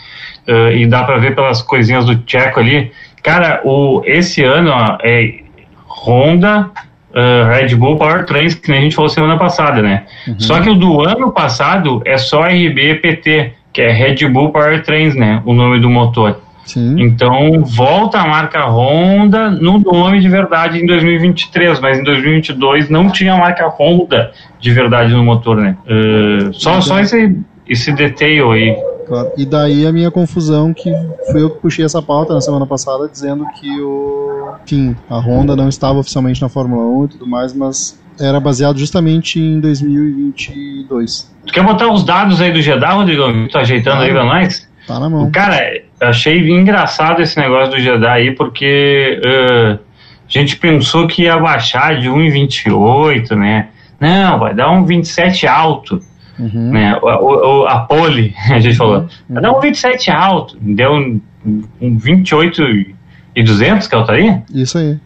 [0.48, 2.92] Uh, e dá para ver pelas coisinhas do Tcheco ali.
[3.24, 5.40] Cara, o, esse ano ó, é
[5.88, 6.70] Honda,
[7.12, 10.06] uh, Red Bull Powertrains, que nem a gente falou semana passada, né?
[10.28, 10.40] Uhum.
[10.40, 15.40] Só que o do ano passado é só RBPT que é Red Bull Powertrains, né?
[15.46, 16.40] O nome do motor.
[16.66, 16.96] Sim.
[17.00, 23.12] Então volta a marca Honda no nome de verdade em 2023, mas em 2022 não
[23.12, 25.78] tinha a marca Honda de verdade no motor, né?
[25.86, 27.38] Uh, só, só esse,
[27.70, 28.76] esse detail aí.
[29.06, 29.32] Claro.
[29.38, 30.92] E daí a minha confusão que
[31.32, 35.56] foi eu que puxei essa pauta na semana passada dizendo que o enfim, a Honda
[35.56, 41.36] não estava oficialmente na Fórmula 1 e tudo mais, mas era baseado justamente em 2022.
[41.46, 43.24] Tu quer botar os dados aí do Jeddah, Rodrigo?
[43.50, 44.68] Tá ajeitando aí pra nós?
[44.86, 45.32] Tá na mão.
[45.32, 49.78] Cara, achei engraçado esse negócio do Jeddah aí, porque uh, a
[50.28, 53.70] gente pensou que ia baixar de 1,28, né?
[54.00, 56.02] Não, vai dar um 27 alto.
[56.40, 56.72] Uhum.
[56.72, 56.98] Né?
[57.02, 59.08] O, o, a pole, a gente falou, uhum.
[59.30, 60.58] vai dar um 27 alto.
[60.60, 61.22] Deu um,
[61.82, 62.62] um 28
[63.36, 64.42] e 200 que é o tá aí?
[64.54, 65.00] Isso aí.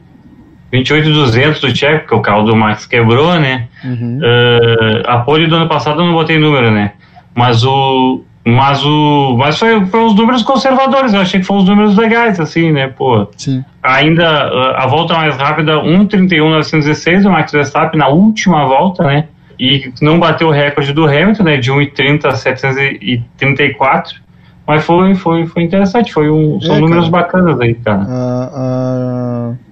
[0.72, 3.68] 28,200 do Tcheco, que o carro do Max quebrou, né?
[3.84, 4.20] Uhum.
[4.20, 6.94] Uh, a pole do ano passado eu não botei número, né?
[7.36, 8.24] Mas o.
[8.46, 9.36] Mas o.
[9.38, 12.88] Mas foi, foi uns números conservadores, eu achei que foram os números legais, assim, né?
[12.88, 13.28] Pô.
[13.38, 13.66] Sim.
[13.84, 19.26] Ainda a volta mais rápida, 1,31,916 do Max Verstappen na última volta, né?
[19.60, 21.58] E não bateu o recorde do Hamilton, né?
[21.58, 24.22] De 1,30,734.
[24.66, 28.04] Mas foi, foi, foi interessante, foi um, são é, números cara, bacanas aí, cara.
[28.04, 29.71] Uh, uh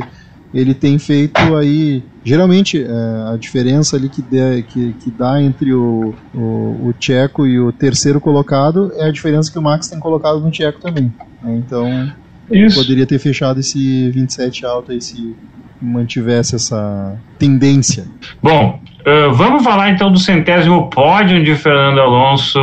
[0.53, 2.03] ele tem feito aí.
[2.23, 7.59] Geralmente, é, a diferença ali que, que, que dá entre o, o, o, Tcheco e
[7.59, 11.11] o terceiro colocado é a diferença que o Max tem colocado no Tcheco também.
[11.41, 11.55] Né?
[11.55, 12.11] Então,
[12.51, 12.79] Isso.
[12.79, 15.35] poderia ter fechado esse 27 alto aí se
[15.81, 18.05] mantivesse essa tendência.
[18.41, 22.59] Bom, uh, vamos falar então do centésimo pódio de Fernando Alonso.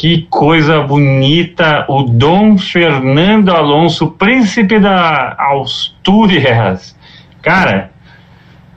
[0.00, 6.96] Que coisa bonita, o Dom Fernando Alonso, príncipe da Astúrias.
[7.42, 7.90] Cara,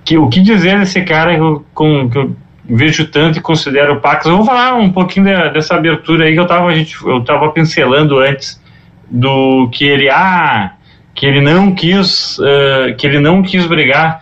[0.03, 4.01] que, o que dizer desse cara que eu, com, que eu vejo tanto e considero
[4.01, 4.25] Pax?
[4.25, 7.23] Eu vou falar um pouquinho de, dessa abertura aí que eu tava, a gente, eu
[7.23, 8.61] tava pincelando antes
[9.09, 10.73] do que ele, ah,
[11.15, 14.21] que ele não quis, uh, que ele não quis brigar.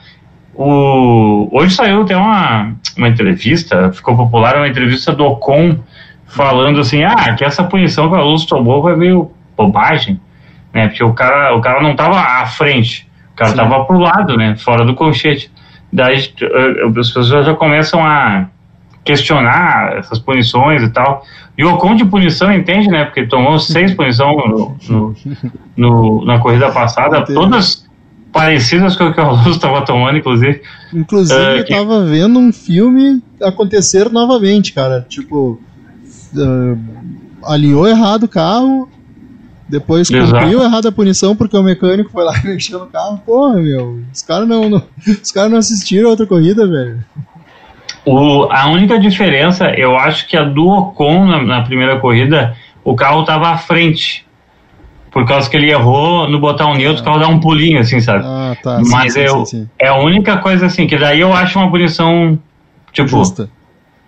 [0.53, 5.79] O, hoje saiu até uma, uma entrevista, ficou popular uma entrevista do Ocon
[6.33, 10.19] falando assim, ah, que essa punição que a Luz tomou foi meio bobagem,
[10.73, 10.87] né?
[10.87, 14.55] Porque o cara, o cara não estava à frente, o cara estava pro lado, né?
[14.57, 15.51] Fora do colchete.
[15.91, 18.47] Daí eh, as pessoas já começam a,
[19.03, 21.23] questionar essas punições e tal.
[21.57, 23.05] E o Ocon de punição entende, né?
[23.05, 25.15] Porque tomou seis punições no, no,
[25.75, 27.33] no- na corrida passada, Entendo.
[27.41, 27.89] todas
[28.31, 30.61] parecidas com o que o Alonso estava tomando, inclusive.
[30.93, 35.05] Inclusive, É, eu que- tava vendo um filme acontecer novamente, cara.
[35.09, 35.59] Tipo,
[36.37, 38.89] ah, alinhou errado o carro,
[39.67, 40.33] depois Exato.
[40.33, 43.21] cumpriu errado a punição porque o mecânico foi lá e mexeu no carro.
[43.25, 44.83] Porra, meu, os caras não, não-
[45.21, 47.03] os caras não assistiram a outra corrida, velho.
[48.05, 52.95] O, a única diferença, eu acho que a do Ocon na, na primeira corrida, o
[52.95, 54.25] carro estava à frente.
[55.11, 58.23] Por causa que ele errou no botão neutro, o carro dá um pulinho, assim, sabe?
[58.25, 58.79] Ah, tá.
[58.89, 59.43] Mas eu,
[59.77, 62.39] é a única coisa assim, que daí eu acho uma punição,
[62.93, 63.49] tipo, Justa.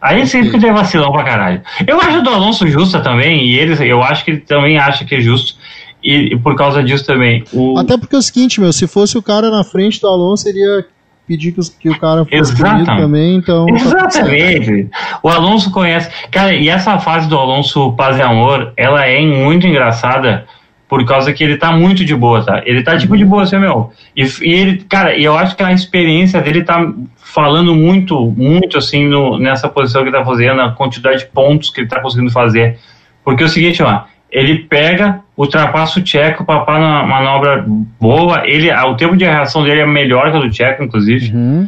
[0.04, 1.62] Aí sempre que tem vacilão pra caralho.
[1.88, 5.16] Eu acho do Alonso justa também, e ele, eu acho que ele também acha que
[5.16, 5.56] é justo,
[6.04, 7.44] e, e por causa disso também.
[7.54, 10.44] O, Até porque é o seguinte, meu, se fosse o cara na frente do Alonso,
[10.44, 10.86] seria
[11.26, 13.66] pedir que, os- que o cara fosse punido também, então.
[13.66, 13.74] tá.
[13.74, 14.90] Exatamente.
[15.24, 16.10] O Alonso conhece.
[16.30, 20.46] Cara, e essa fase do Alonso Paz e Amor, ela é muito engraçada
[20.90, 22.62] por causa que ele tá muito de boa, tá?
[22.66, 23.92] Ele tá tipo de boa, assim, meu.
[24.16, 26.86] E, e ele, cara, e eu acho que a experiência dele tá
[27.34, 31.70] falando muito, muito assim no, nessa posição que ele tá fazendo, a quantidade de pontos
[31.70, 32.78] que ele tá conseguindo fazer.
[33.24, 37.66] Porque é o seguinte, ó, ele pega, ultrapassa o Tcheco, papá numa manobra
[38.00, 41.68] boa, ele, o tempo de reação dele é melhor que o do Tcheco, inclusive Uhum.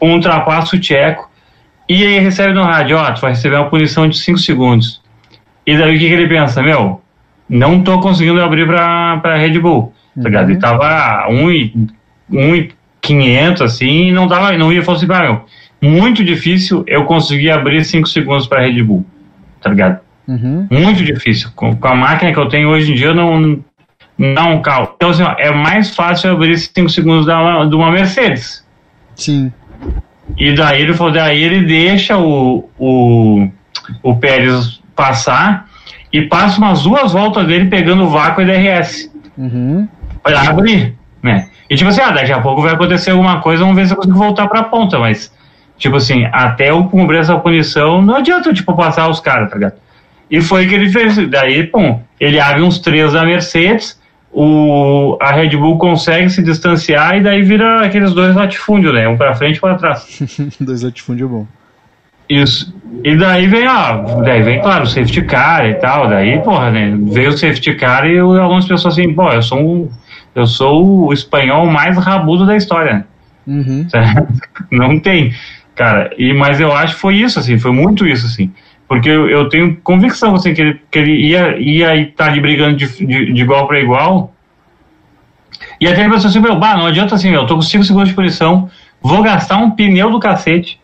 [0.00, 1.28] um ultrapassa o tcheco
[1.88, 5.00] e aí recebe no rádio, ó, tu vai receber uma punição de 5 segundos.
[5.66, 6.62] E daí o que, que ele pensa?
[6.62, 7.00] Meu,
[7.48, 9.94] não tô conseguindo abrir pra, pra Red Bull.
[10.14, 10.50] Tá ligado?
[10.50, 11.72] Ele tava 1 e,
[12.30, 12.72] 1 e
[13.08, 15.44] 500 assim e não, dava, não ia pra meu.
[15.80, 19.04] Muito difícil eu conseguir abrir 5 segundos pra Red Bull.
[19.60, 20.00] Tá ligado?
[20.26, 20.66] Uhum.
[20.70, 21.50] Muito difícil.
[21.54, 23.60] Com, com a máquina que eu tenho hoje em dia, eu não.
[24.16, 24.90] Não, calma.
[24.96, 28.64] Então, assim, ó, é mais fácil eu abrir 5 segundos da, de uma Mercedes.
[29.14, 29.52] Sim.
[30.36, 33.48] E daí ele falou, daí ele deixa o, o,
[34.02, 35.68] o Pérez passar
[36.12, 39.10] e passa umas duas voltas dele pegando o vácuo e DRS.
[39.36, 39.88] Uhum.
[40.22, 41.47] Pra abrir, né?
[41.70, 43.96] E tipo assim, ah, daqui a pouco vai acontecer alguma coisa, vamos ver se eu
[43.96, 45.32] consigo voltar pra ponta, mas,
[45.76, 49.74] tipo assim, até eu cumprir essa punição, não adianta, tipo, passar os caras, tá ligado?
[50.30, 51.16] E foi o que ele fez.
[51.28, 53.98] Daí, pum, ele abre uns três da Mercedes,
[54.32, 59.08] o, a Red Bull consegue se distanciar e daí vira aqueles dois latifúndios, né?
[59.08, 60.20] Um pra frente e um pra trás.
[60.60, 61.46] Dois latifúndio é bom.
[62.28, 62.74] Isso.
[63.02, 66.94] E daí vem, ó, daí vem, claro, o safety car e tal, daí, porra, né,
[67.10, 69.88] veio o safety car e o- algumas pessoas assim, pô, eu sou um,
[70.34, 73.06] eu sou o espanhol mais rabudo da história?
[73.46, 73.86] Uhum.
[74.70, 75.34] Não tem,
[75.74, 78.52] cara, e, mas eu acho que foi isso, assim, foi muito isso, assim,
[78.86, 82.76] porque eu, eu tenho convicção, assim, que ele, que ele ia, ia estar ali brigando
[82.76, 84.32] de, de, de igual para igual,
[85.80, 87.84] e até ele pensou assim, meu, bah, não adianta assim, meu, eu tô com 5
[87.84, 88.68] segundos de punição,
[89.00, 90.80] vou gastar um pneu do cacete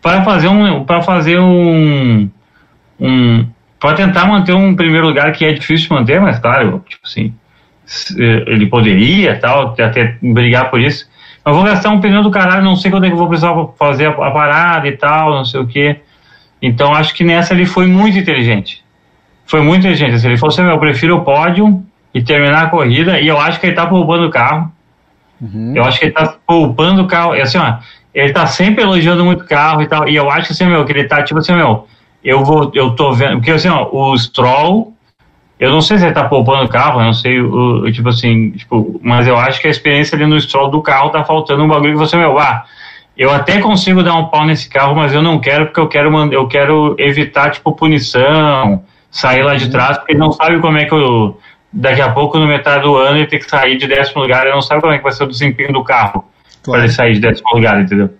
[0.00, 2.28] para fazer um, para fazer um,
[2.98, 3.46] um
[3.78, 7.34] para tentar manter um primeiro lugar que é difícil de manter, mas claro, tipo assim,
[8.16, 11.06] ele poderia, tal, até brigar por isso.
[11.44, 13.54] Mas vou gastar um pneu do caralho, não sei quando é que eu vou precisar
[13.78, 16.00] fazer a, a parada e tal, não sei o quê.
[16.60, 18.82] Então acho que nessa ele foi muito inteligente.
[19.44, 20.18] Foi muito inteligente.
[20.18, 21.82] Se ele fosse, meu, eu prefiro o pódio
[22.14, 24.70] e terminar a corrida, e eu acho que ele tá poupando o carro.
[25.40, 25.72] Uhum.
[25.74, 27.34] Eu acho que ele tá poupando o carro.
[27.34, 27.78] E assim, ó,
[28.14, 30.08] ele tá sempre elogiando muito o carro e tal.
[30.08, 31.88] E eu acho que assim, meu, que ele tá tipo assim, meu,
[32.22, 33.38] eu vou, eu tô vendo.
[33.38, 34.94] Porque assim, ó, o Stroll,
[35.62, 38.50] eu não sei se ele tá poupando o carro, eu não sei, o, tipo assim,
[38.50, 41.68] tipo, mas eu acho que a experiência ali no Stroll do carro tá faltando um
[41.68, 42.64] bagulho que você, meu, ah,
[43.16, 46.32] eu até consigo dar um pau nesse carro, mas eu não quero porque eu quero,
[46.32, 50.84] eu quero evitar, tipo, punição, sair lá de trás, porque ele não sabe como é
[50.84, 51.38] que eu.
[51.72, 54.54] Daqui a pouco, no metade do ano, ele tem que sair de décimo lugar, ele
[54.54, 56.24] não sabe como é que vai ser o desempenho do carro
[56.62, 56.82] para Claro.
[56.82, 58.10] ele sair de décimo lugar, entendeu?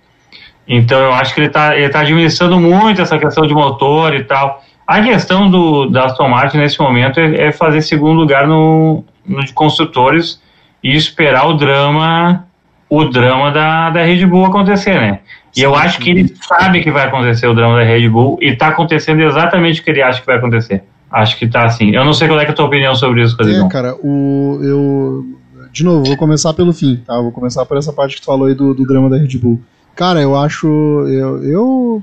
[0.67, 4.23] Então eu acho que ele está ele tá administrando muito essa questão de motor e
[4.25, 4.63] tal.
[4.93, 9.43] A questão do, da Aston Martin nesse momento é, é fazer segundo lugar no, no
[9.43, 10.39] de construtores
[10.85, 12.45] e esperar o drama
[12.91, 15.21] o drama da, da Red Bull acontecer, né?
[15.57, 18.51] E eu acho que ele sabe que vai acontecer o drama da Red Bull e
[18.51, 20.85] está acontecendo exatamente o que ele acha que vai acontecer.
[21.11, 21.95] Acho que tá assim.
[21.95, 23.55] Eu não sei qual é, é a tua opinião sobre isso, Cadê?
[23.55, 25.25] É, cara, o, eu.
[25.73, 27.19] De novo, vou começar pelo fim, tá?
[27.19, 29.59] Vou começar por essa parte que tu falou aí do, do drama da Red Bull.
[29.95, 30.67] Cara, eu acho.
[30.67, 32.03] Eu, eu,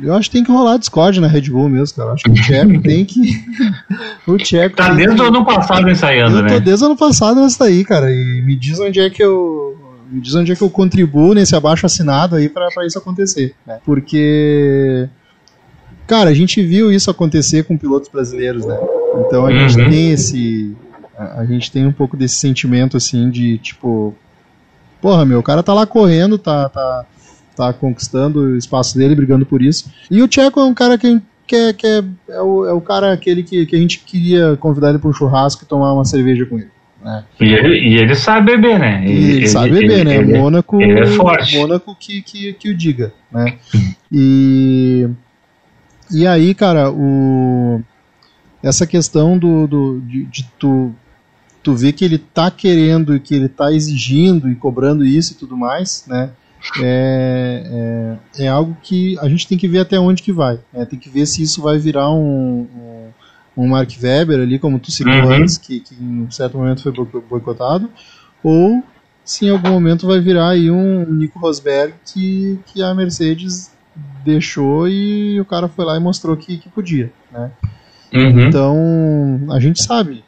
[0.00, 2.10] eu acho que tem que rolar Discord na Red Bull mesmo, cara.
[2.10, 3.44] Eu acho que o Tcheco tem que.
[4.26, 4.76] o Tcheco.
[4.76, 6.48] Tá desde que- o ano passado ensaiando, Eu né?
[6.54, 8.12] tô desde o ano passado nessa daí, cara.
[8.12, 9.76] E me diz onde é que eu.
[10.10, 13.54] Me diz onde é que eu contribuo nesse abaixo assinado aí pra, pra isso acontecer.
[13.66, 13.78] né?
[13.84, 15.08] Porque.
[16.06, 18.78] Cara, a gente viu isso acontecer com pilotos brasileiros, né?
[19.26, 19.90] Então a gente Uhum.
[19.90, 20.76] tem esse.
[21.18, 24.14] A, a gente tem um pouco desse sentimento assim de tipo.
[25.00, 26.68] Porra, meu, o cara tá lá correndo, tá.
[26.68, 27.04] tá
[27.56, 29.90] tá conquistando o espaço dele, brigando por isso.
[30.10, 32.80] E o Checo é um cara que, que, é, que é, é, o, é o
[32.80, 36.04] cara aquele que, que a gente queria convidar ele para um churrasco e tomar uma
[36.04, 36.70] cerveja com ele.
[37.02, 37.24] Né?
[37.40, 39.04] E ele, e ele sabe beber, né?
[39.06, 40.16] E ele, sabe beber, né?
[40.16, 41.56] ele- Mônaco, ele é forte.
[41.56, 43.58] Mônaco que, que, que o diga, né?
[44.10, 45.08] E,
[46.10, 47.80] e aí, cara, o,
[48.62, 50.92] essa questão do, do de, de tu,
[51.62, 55.36] tu ver que ele tá querendo e que ele tá exigindo e cobrando isso e
[55.36, 56.30] tudo mais, né?
[56.82, 60.58] É, é, é algo que a gente tem que ver até onde que vai.
[60.72, 60.84] né?
[60.84, 62.66] Tem que ver se isso vai virar um,
[63.56, 65.32] um, um Mark Webber ali, como tu citou Uhum.
[65.32, 67.90] antes, que, que em certo momento foi boi- boicotado,
[68.42, 68.82] ou
[69.24, 73.72] se em algum momento vai virar aí um Nico Rosberg que, que a Mercedes
[74.24, 77.50] deixou e o cara foi lá e mostrou que, que podia, né?
[78.14, 78.46] Uhum.
[78.48, 80.24] Então, a gente sabe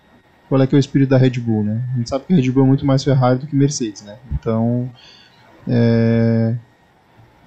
[0.49, 1.83] qual é que é o espírito da Red Bull, né?
[1.95, 4.17] A gente sabe que a Red Bull é muito mais Ferrari do que Mercedes, né?
[4.33, 4.91] Então,
[5.67, 6.55] é,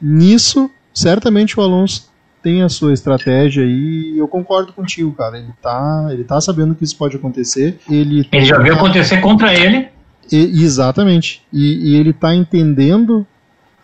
[0.01, 2.09] nisso, certamente o Alonso
[2.41, 5.37] tem a sua estratégia e eu concordo contigo, cara.
[5.37, 7.79] Ele tá, ele tá sabendo que isso pode acontecer.
[7.89, 9.87] Ele, Ele já viu tá- acontecer contra ele.
[10.31, 11.43] e- exatamente.
[11.53, 13.25] E, e ele está entendendo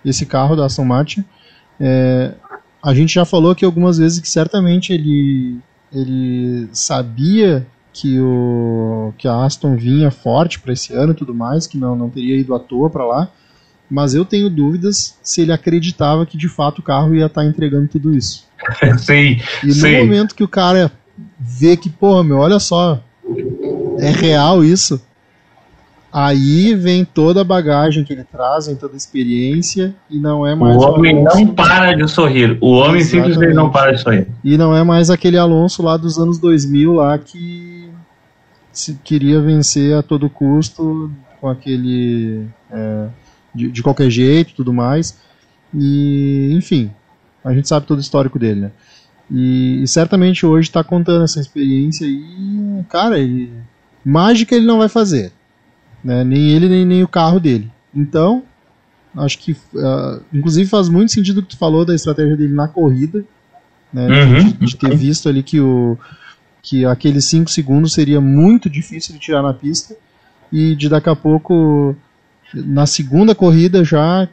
[0.04, 1.24] esse carro da Aston Martin.
[1.80, 2.34] É,
[2.82, 5.58] a gente já falou aqui algumas vezes que certamente ele,
[5.94, 11.68] ele sabia que, o, que a Aston vinha forte para esse ano e tudo mais,
[11.68, 13.30] que não, não teria ido à toa para lá.
[13.90, 17.88] Mas eu tenho dúvidas se ele acreditava que de fato o carro ia estar entregando
[17.88, 18.46] tudo isso.
[19.00, 19.98] Sim, E no sim.
[20.00, 20.92] momento que o cara
[21.40, 23.00] vê que, porra, meu, olha só,
[24.00, 25.00] é real isso,
[26.12, 30.56] aí vem toda a bagagem que ele traz, vem toda a experiência, e não é
[30.56, 32.58] mais O homem Alonso- não para de sorrir.
[32.62, 33.10] O homem Exatamente.
[33.34, 34.28] simplesmente não para de sorrir.
[34.44, 37.90] E não é mais aquele Alonso lá dos anos 2000 lá que
[38.72, 43.08] se queria vencer a todo custo com aquele é,
[43.58, 45.18] de, de qualquer jeito, tudo mais.
[45.74, 46.92] E enfim,
[47.44, 48.72] a gente sabe todo o histórico dele, né?
[49.30, 53.52] E, e certamente hoje está contando essa experiência e, cara, ele,
[54.06, 55.32] mágica ele não vai fazer,
[56.04, 56.24] né?
[56.24, 57.70] Nem ele nem, nem o carro dele.
[57.94, 58.44] Então,
[59.16, 62.68] acho que, ah, inclusive, faz muito sentido o que tu falou da estratégia dele na
[62.68, 63.26] corrida,
[63.92, 64.08] né?
[64.08, 64.44] Uhum.
[64.52, 65.98] De, de ter visto ali que o
[66.62, 69.96] que aqueles 5 segundos seria muito difícil de tirar na pista
[70.52, 71.96] e de daqui a pouco
[72.54, 74.28] na segunda corrida já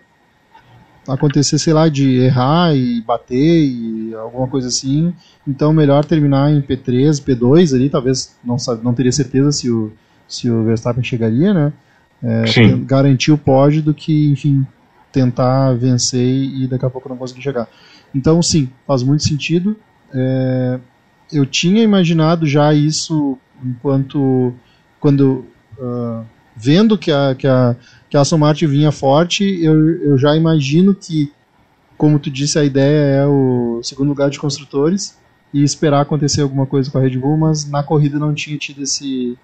[1.06, 5.12] acontecer, sei lá, de errar e bater e alguma coisa assim.
[5.46, 9.92] Então melhor terminar em P3, P2 ali, talvez não sabe, não teria certeza se o
[10.26, 11.72] se o Verstappen chegaria, né?
[12.22, 12.44] É,
[12.86, 14.66] garantir o pódio do que, enfim,
[15.12, 17.68] tentar vencer e daqui a pouco não conseguir chegar.
[18.14, 19.76] Então, sim, faz muito sentido.
[20.12, 20.80] É,
[21.32, 24.54] eu tinha imaginado já isso enquanto
[24.98, 25.44] quando
[25.80, 26.22] ah,
[26.56, 27.76] vendo que a, que a
[28.14, 31.32] que a Aston Martin vinha forte, eu, eu já imagino que,
[31.98, 35.20] como tu disse, a ideia é o segundo lugar de construtores
[35.52, 38.84] e esperar acontecer alguma coisa com a Red Bull, mas na corrida não tinha tido
[38.84, 39.36] esse,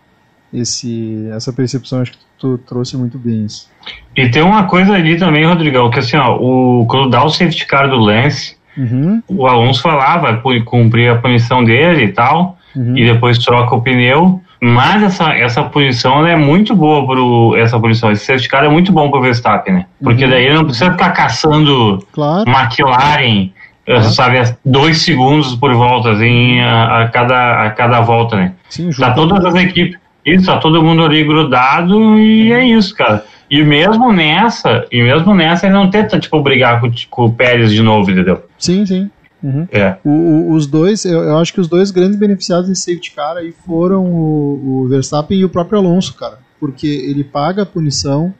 [0.54, 3.68] esse essa percepção, acho que tu trouxe muito bem isso.
[4.16, 7.66] E tem uma coisa ali também, Rodrigão, que assim, ó, o, quando dá o safety
[7.66, 12.96] car do Lance, Uhum, o Alonso falava cumprir a punição dele e tal, uhum.
[12.96, 14.40] e depois troca o pneu.
[14.62, 17.56] Mas essa, essa punição é muito boa pro.
[17.56, 19.86] Essa punição, esse safety car é muito bom pro Verstappen, né?
[20.02, 20.30] Porque Uhum.
[20.30, 23.50] daí ele não precisa ficar caçando Claro, McLaren,
[23.88, 24.02] Uhum.
[24.02, 28.52] sabe, dois segundos por volta, assim, a, a cada, a cada volta, né?
[28.68, 29.98] sim, Tá todas as equipes.
[30.24, 33.24] Isso, tá todo mundo ali grudado e é isso, cara.
[33.50, 37.72] E mesmo nessa, e mesmo nessa, ele não tenta, tipo, brigar com, com o Pérez
[37.72, 38.44] de novo, entendeu?
[38.58, 39.10] Sim, sim.
[39.42, 39.66] Uhum.
[39.72, 39.96] É.
[40.04, 43.36] O- o- os dois, eu, eu acho que os dois grandes beneficiados desse safety car
[43.36, 46.38] aí foram o, o Verstappen e o próprio Alonso, cara.
[46.58, 48.34] Porque ele paga a punição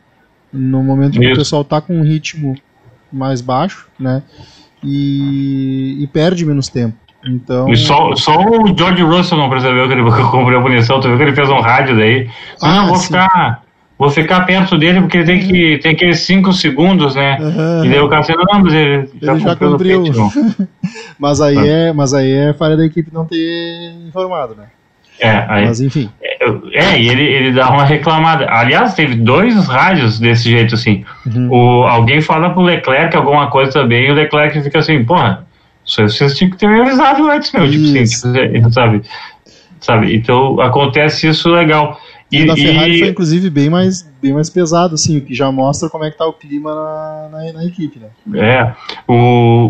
[0.53, 1.36] no momento que o Isso.
[1.40, 2.55] pessoal tá com um ritmo
[3.12, 4.22] mais baixo, né?
[4.84, 6.96] E, e perde menos tempo.
[7.24, 7.68] Então.
[7.70, 11.01] E só, só o George Russell não percebeu que ele cumpriu a punição.
[11.01, 12.28] Tu viu que ele fez um rádio daí?
[12.62, 13.07] Ah, não, vou sim.
[13.09, 13.62] ficar.
[14.01, 17.36] Vou ficar perto dele porque ele tem que tem aqueles 5 segundos, né?
[17.38, 19.68] Aham, E daí o não, mas ele já Ele já cumpriu.
[19.70, 20.03] no cumpriu.
[20.05, 20.30] pit, irmão."
[21.18, 24.68] Mas aí é, mas aí é falha da equipe não ter informado, né?
[25.20, 25.66] É, aí.
[25.66, 26.09] Mas enfim.
[26.72, 28.46] É, e ele, ele dá uma reclamada.
[28.48, 31.05] Aliás, teve dois rádios desse jeito, assim.
[31.26, 31.48] Uhum.
[31.51, 35.44] O, alguém fala pro Leclerc alguma coisa também, e o Leclerc fica assim, porra,
[35.84, 37.70] vocês tinham que ter me avisado antes, meu.
[37.70, 39.03] Tipo assim, tipo, sabe?
[39.78, 40.16] Sabe?
[40.16, 42.01] Então acontece isso legal.
[42.31, 45.35] E, o da Ferrari e- foi inclusive bem mais, bem mais pesado, assim, o que
[45.35, 48.41] já mostra como é que tá o clima na, na, na equipe, né?
[48.41, 48.72] É,
[49.09, 49.14] o,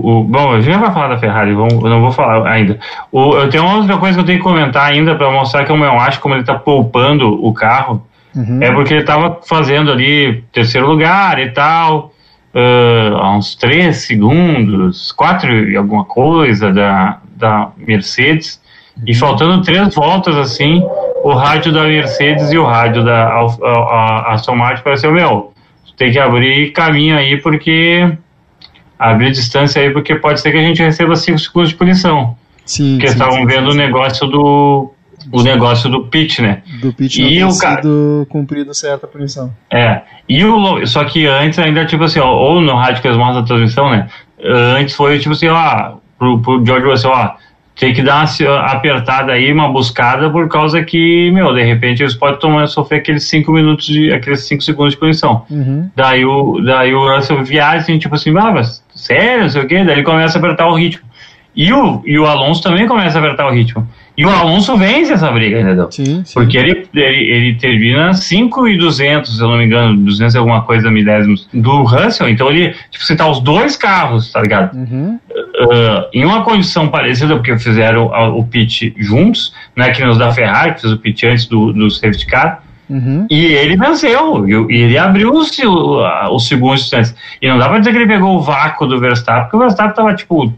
[0.02, 2.78] o, bom, a gente vai falar da Ferrari, vamos, eu não vou falar ainda.
[3.10, 5.72] O, eu tenho uma outra coisa que eu tenho que comentar ainda para mostrar que
[5.72, 8.06] eu acho como ele tá poupando o carro.
[8.34, 8.62] Uhum.
[8.62, 12.12] É porque ele tava fazendo ali terceiro lugar e tal.
[12.54, 18.60] ah, a uns 3 segundos, 4 e alguma coisa da, da Mercedes,
[19.06, 20.82] e faltando três voltas assim,
[21.30, 25.52] o rádio da Mercedes e o rádio da Al- a, a, Aston Martin pareceu, meu,
[25.86, 28.12] tu tem que abrir caminho aí porque
[28.98, 32.36] abrir distância aí porque pode ser que a gente receba 5 segundos de punição.
[32.64, 34.92] Sim, Porque estavam vendo sim, o negócio do
[35.32, 36.62] o negócio do pitch, né?
[36.80, 36.94] do não
[37.28, 39.52] E ter o sido cumprido certa punição.
[39.70, 40.02] É.
[40.28, 43.42] E o só que antes ainda tipo assim, ó, ou no rádio que eles mostram
[43.42, 44.08] a transmissão, né?
[44.42, 47.32] Antes foi tipo assim, ó, pro, pro George Russell, ó,
[47.80, 52.02] tem que dar uma se- apertada aí, uma buscada por causa que, meu, de repente
[52.02, 55.46] eles podem tomar sofrer aqueles 5 minutos de aqueles 5 segundos de punição.
[55.50, 55.88] Uhum.
[55.96, 59.66] Daí o, daí o Russell viaja assim, tipo assim, ah, mas sério, não sei o
[59.66, 61.08] quê, daí ele começa a apertar o ritmo.
[61.56, 63.88] E o, e o Alonso também começa a apertar o ritmo.
[64.20, 65.90] E o Alonso vence essa briga, entendeu?
[65.90, 66.34] Sim, sim.
[66.34, 70.38] Porque ele, ele, ele termina 5 e 200, se eu não me engano, 200 e
[70.38, 72.28] alguma coisa milésimos do Russell.
[72.28, 74.74] Então ele, tipo, você tá os dois carros, tá ligado?
[74.76, 75.18] Uhum.
[75.72, 79.90] Ah, em uma condição parecida, porque fizeram a- o pit juntos, né?
[79.90, 82.62] Que nos da Ferrari, que fez o pit antes do, do safety car.
[82.90, 83.26] Uhum.
[83.30, 87.14] E ele venceu, e, o- ele abriu os, o- os segundos distantes.
[87.40, 89.94] E não dá pra dizer que ele pegou o vácuo do Verstappen, porque o Verstappen
[89.94, 90.52] tava, tipo,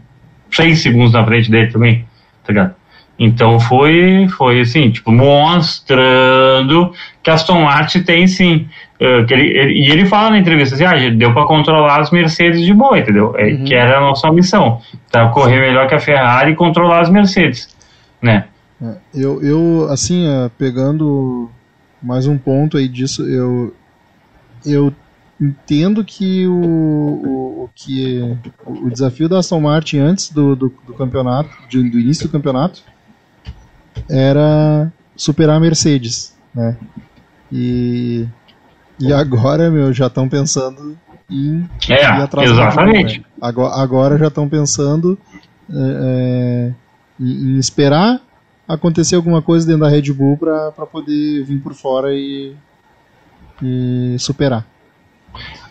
[0.51, 2.05] 6 segundos na frente dele também,
[2.45, 2.73] tá ligado?
[3.19, 6.91] Então foi, foi assim, tipo, mostrando
[7.21, 8.67] que a Aston Martin tem sim.
[8.97, 12.61] que ele, ele- e ele fala na entrevista assim, ah, deu pra controlar as Mercedes
[12.65, 13.33] de boa, entendeu?
[13.37, 14.81] É, Que era a nossa missão.
[15.11, 17.69] Tá, correr melhor que a Ferrari e controlar as Mercedes,
[18.21, 18.45] né?
[18.81, 21.49] É, Eu, eu assim, é, pegando
[22.01, 23.73] mais um ponto aí disso, eu,
[24.65, 24.93] eu
[25.39, 30.93] entendo que o, o, o que o desafio da Aston Martin antes do, do, do
[30.93, 32.81] campeonato, de- do início do campeonato,
[34.09, 36.77] era superar a Mercedes, né?
[37.51, 38.25] E,
[38.99, 40.97] e agora, meu, já estão pensando
[41.29, 43.19] em É, do exatamente.
[43.19, 43.25] Né?
[43.41, 45.17] Agora, agora já estão pensando
[45.69, 46.73] é, é,
[47.19, 48.19] em, em esperar
[48.67, 52.53] acontecer alguma coisa dentro da Red Bull para poder vir por fora e,
[53.61, 54.65] e superar.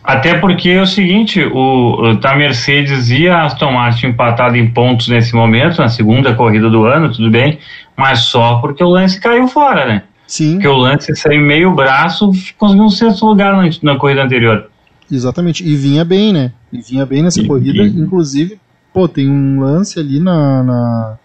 [0.05, 4.69] Até porque é o seguinte, o, tá a Mercedes e a Aston Martin empatado em
[4.69, 7.59] pontos nesse momento, na segunda corrida do ano, tudo bem,
[7.97, 10.03] mas só porque o lance caiu fora, né?
[10.27, 14.71] Sim, Porque o lance saiu meio braço, conseguiu um sexto lugar na, na corrida anterior.
[15.11, 15.63] exatamente.
[15.67, 16.53] E vinha bem, né?
[16.73, 17.83] E vinha bem nessa E- corrida.
[17.83, 18.59] e- Inclusive,
[18.95, 21.17] pô, tem um lance ali na, na-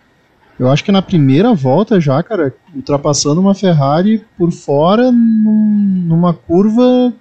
[0.59, 6.33] Eu acho que na primeira volta já, cara, ultrapassando uma Ferrari por fora num- numa
[6.33, 7.13] curva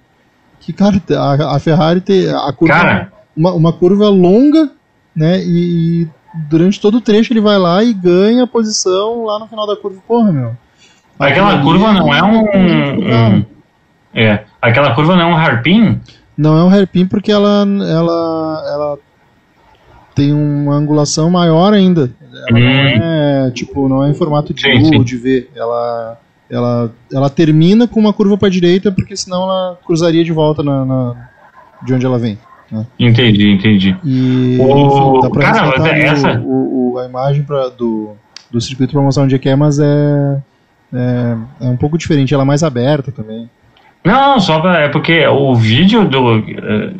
[0.59, 2.27] que, cara, a, a Ferrari tem.
[2.29, 4.71] A curva, Cara, uma, uma curva longa,
[5.15, 5.39] né?
[5.41, 6.07] E, e
[6.49, 9.75] durante todo o trecho ele vai lá e ganha a posição lá no final da
[9.75, 9.99] curva.
[10.07, 10.57] Porra, meu.
[11.19, 13.45] aquela curva não é um, um-
[14.13, 15.99] É, aquela curva não é um harpin?
[16.37, 18.97] Não é um hairpin porque ela, ela, ela
[20.13, 22.11] tem uma angulação maior ainda.
[22.49, 23.01] Ela não Hum.
[23.47, 24.97] é tipo, não é em formato de Sim, U sim.
[24.97, 25.49] ou de V.
[25.55, 26.19] Ela,
[26.49, 30.85] ela, ela termina com uma curva para direita porque senão ela cruzaria de volta na,
[30.85, 31.29] na-
[31.83, 32.37] de onde ela vem.
[32.99, 33.95] Entendi, entendi.
[34.03, 38.15] E O- dá pra cara, mas é essa- o, o- a imagem pra, do,
[38.51, 40.37] do circuito de promoção onde é que é, mas é,
[40.93, 43.49] é, é um pouco diferente, ela é mais aberta também.
[44.03, 46.39] Não, só pra, é porque o vídeo do.
[46.39, 46.93] eh,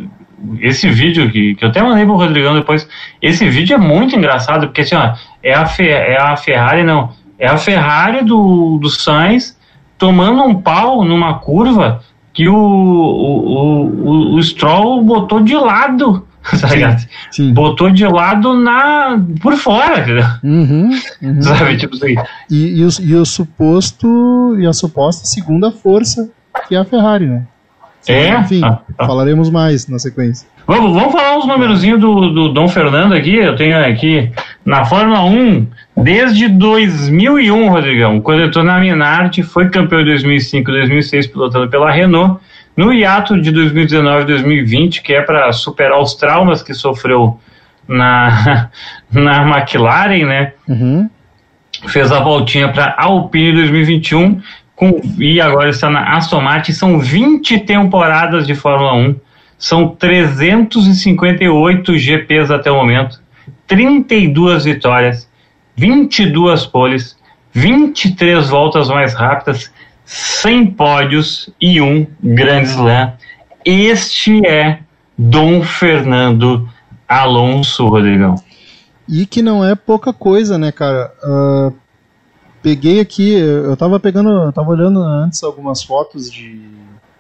[0.59, 2.87] esse vídeo que, que eu até mandei pro Rodrigão depois.
[3.21, 7.11] Esse vídeo é muito engraçado, porque assim, ó, é a, é a Ferrari, não.
[7.39, 9.57] É a Ferrari do, do Sainz
[9.97, 12.01] tomando um pau numa curva
[12.37, 16.23] que o, o, o, o Stroll botou de lado.
[16.61, 17.05] Tá ligado?
[17.29, 17.51] Sim.
[17.53, 20.23] Botou de lado na, por fora, entendeu?
[20.41, 21.41] Uhum, uhum.
[21.43, 21.75] Sabe?
[21.75, 22.15] Tipo assim.
[22.49, 26.29] E, e, o, e o suposto e a suposta segunda força
[26.69, 27.45] que é a Ferrari, né?
[28.07, 28.39] É?
[28.39, 29.05] Enfim, Ah, ah.
[29.05, 30.47] falaremos mais na sequência.
[30.65, 33.35] Vamos, vamos falar uns numerozinhos do, do Dom Fernando aqui.
[33.35, 34.31] Eu tenho aqui
[34.67, 35.65] na Fórmula 1
[35.95, 42.41] desde 2001, Rodrigão, quando estou na Minardi, foi campeão em 2005 2006 pilotando pela Renault.
[42.75, 47.39] No hiato de 2019 2020, que é para superar os traumas que sofreu
[47.87, 48.69] na,
[49.09, 50.51] na McLaren, né?
[50.67, 51.09] Uhum.
[51.87, 54.41] fez a voltinha para Alpine 2021
[54.75, 56.73] com, e agora está na Aston Martin.
[56.73, 59.15] São 20 temporadas de Fórmula 1,
[59.57, 63.25] são 358 GPs até o momento,
[63.67, 65.29] 32 vitórias,
[65.75, 67.17] 22 poles,
[67.51, 69.71] 23 voltas mais rápidas,
[70.05, 73.13] 100 pódios e um grande slam.
[73.65, 74.79] Este é
[75.17, 76.69] Dom Fernando
[77.07, 78.35] Alonso, Rodrigão.
[79.07, 81.13] E que não é pouca coisa, né, cara?
[81.23, 81.71] Ah,
[82.61, 86.61] peguei aqui, eu tava pegando, eu tava olhando antes algumas fotos de,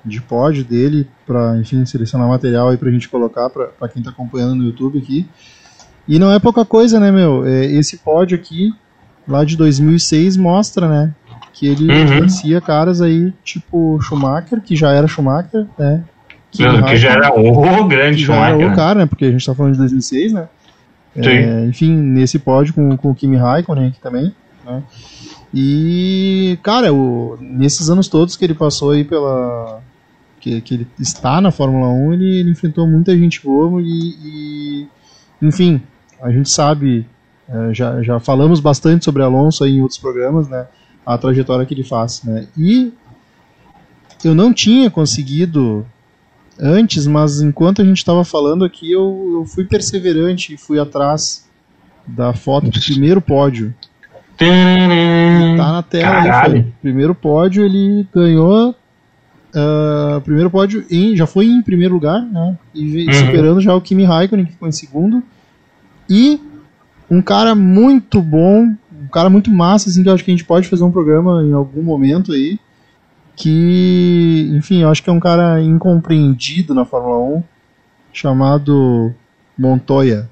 [0.03, 4.55] de pódio dele para, enfim, selecionar material aí pra gente colocar para quem tá acompanhando
[4.55, 5.27] no YouTube aqui.
[6.07, 7.45] E não é pouca coisa, né, meu?
[7.45, 8.73] É, esse pódio aqui,
[9.27, 11.13] lá de 2006, mostra, né,
[11.53, 12.03] que ele Uhum.
[12.03, 16.03] influencia caras aí, tipo Schumacher, que já era Schumacher, né?
[16.51, 18.71] Que, que já era o grande que já era Schumacher.
[18.71, 19.05] o cara, né?
[19.05, 20.47] Porque a gente tá falando de 2006, né?
[21.15, 24.33] É, enfim, nesse pódio com, com o Kimi Raikkonen aqui também,
[24.65, 24.83] né?
[25.53, 29.81] E, cara, o, nesses anos todos que ele passou aí pela.
[30.39, 33.87] Que, que ele está na Fórmula 1, ele, ele enfrentou muita gente boa e,
[34.23, 34.87] e,
[35.41, 35.81] enfim,
[36.21, 37.05] a gente sabe,
[37.49, 40.67] é, já, já falamos bastante sobre Alonso aí em outros programas, né?
[41.05, 42.47] A trajetória que ele faz, né?
[42.57, 42.91] E
[44.23, 45.85] eu não tinha conseguido
[46.59, 51.47] antes, mas enquanto a gente estava falando aqui, eu, eu fui perseverante e fui atrás
[52.05, 53.73] da foto do primeiro pódio.
[55.57, 56.21] Tá na tela
[56.57, 56.65] aí.
[56.81, 58.75] Primeiro pódio, ele ganhou.
[59.55, 62.57] ah, primeiro pódio em, já foi em primeiro lugar, né?
[62.73, 63.13] E Uhum.
[63.13, 65.23] superando já o Kimi Raikkonen, que ficou em segundo.
[66.09, 66.39] E
[67.09, 70.45] um cara muito bom, um cara muito massa, assim, que eu acho que a gente
[70.45, 72.59] pode fazer um programa em algum momento aí.
[73.35, 77.43] Que, enfim, eu acho que é um cara incompreendido na Fórmula 1,
[78.11, 79.13] chamado
[79.57, 80.27] Montoya.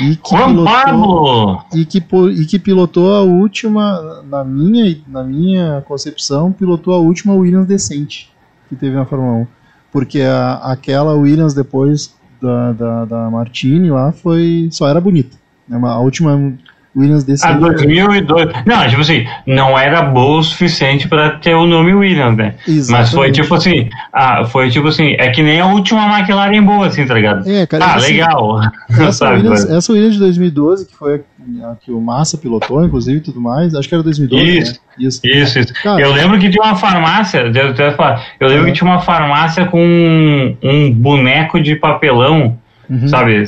[0.00, 2.04] E que pilotou- e que,
[2.42, 8.30] e que pilotou a última, na minha, na minha concepção, pilotou a última Williams decente
[8.68, 9.46] que teve na Fórmula 1.
[9.90, 14.68] Porque a, aquela Williams depois da, da, da Martini lá foi.
[14.70, 15.36] só era bonita.
[15.68, 15.78] né?
[15.82, 16.56] A última
[16.96, 17.58] Williams A decente.
[17.60, 18.48] 2002.
[18.66, 22.54] Não, tipo assim, não era boa o suficiente pra ter o nome Williams, né?
[22.66, 23.42] Mas foi Exatamente.
[23.42, 27.14] tipo assim, ah, foi tipo assim, é que nem a última McLaren boa, assim, tá
[27.14, 27.48] ligado?
[27.48, 28.60] É, cara, ah, assim, legal.
[28.90, 31.22] Essa Sabe, Williams, mas- essa Williams de 2012, que foi
[31.62, 34.72] a, a que o Massa pilotou, inclusive, e tudo mais, acho que era 2012, Isso.
[34.72, 34.78] né?
[34.98, 35.20] Isso.
[35.24, 35.72] Isso, isso.
[35.82, 36.00] Cara.
[36.00, 38.70] eu lembro que tinha uma farmácia, eu lembro É.
[38.70, 42.58] que tinha uma farmácia com um, um boneco de papelão,
[42.88, 43.06] Uhum.
[43.06, 43.44] sabe?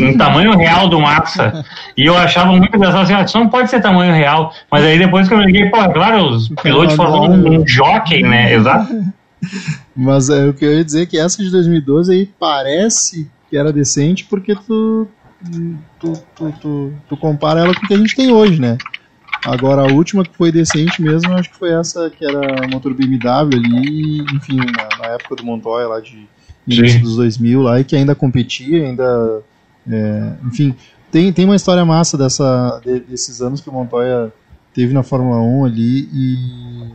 [0.00, 1.64] Um tamanho real do massa.
[1.96, 4.54] E eu achava muito engraçado assim, ah, isso não pode ser tamanho real.
[4.70, 8.22] Mas aí depois que eu liguei, pô, é claro, os pilotos Fórmula 1, um jockey,
[8.22, 8.54] né?
[8.54, 9.12] Exato.
[9.94, 13.58] Mas é, o que eu ia dizer é que essa de 2012 aí parece que
[13.58, 15.06] era decente porque tu,
[16.00, 18.78] tu, tu, tu, tu compara ela com o que a gente tem hoje, né?
[19.44, 23.28] Agora a última que foi decente mesmo, acho que foi essa que era motor BMW
[23.52, 26.26] ali, enfim, na, na época do Montoya lá de
[26.66, 27.02] início Sim.
[27.02, 29.42] dos 2000 lá e que ainda competia, ainda,
[29.88, 30.74] é, enfim,
[31.10, 34.32] tem, tem uma história massa dessa, de- desses anos que o Montoya
[34.74, 36.92] teve na Fórmula 1 ali e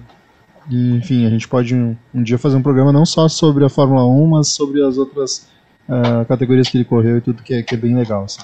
[0.70, 3.70] e, enfim, a gente pode um, um dia fazer um programa não só sobre a
[3.70, 5.48] Fórmula 1, mas sobre as outras
[5.88, 8.26] ah, categorias que ele correu e tudo que é, que é bem legal.
[8.26, 8.42] assim.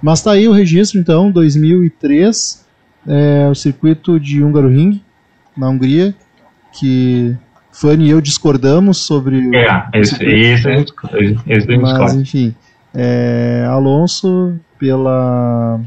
[0.00, 2.64] Mas tá aí o registro, então, 2003,
[3.08, 5.02] é, o circuito de Hungaroring,
[5.56, 6.14] na Hungria,
[6.72, 7.36] que
[7.76, 12.54] Fanny e eu discordamos sobre o, É, esse a gente mas enfim,
[12.94, 15.78] é, Alonso pela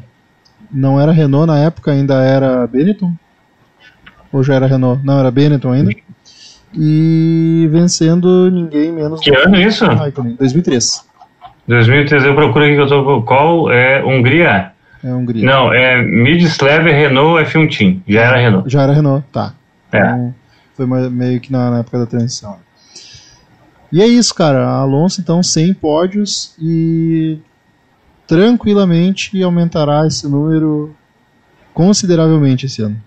[0.71, 3.11] não era Renault na época, ainda era Benetton
[4.31, 5.03] ou já era Renault?
[5.03, 5.91] Não era Benetton ainda.
[6.75, 9.85] E vencendo ninguém menos Que ano isso?
[9.85, 11.09] Raikkonen, 2003.
[11.67, 14.71] 2003, eu procuro aqui que eu tô qual é Hungria?
[15.03, 15.43] É Hungria.
[15.43, 18.01] Não, é Midslev Renault F1 Team.
[18.07, 18.69] Já era Renault.
[18.69, 19.53] Já era Renault, tá.
[19.91, 19.97] É.
[19.97, 20.35] Então,
[20.87, 22.57] foi meio que na, na época da transição.
[23.91, 24.67] E é isso, cara.
[24.67, 27.39] Alonso, então, 100 pódios e
[28.27, 30.95] tranquilamente aumentará esse número
[31.73, 33.01] consideravelmente esse ano.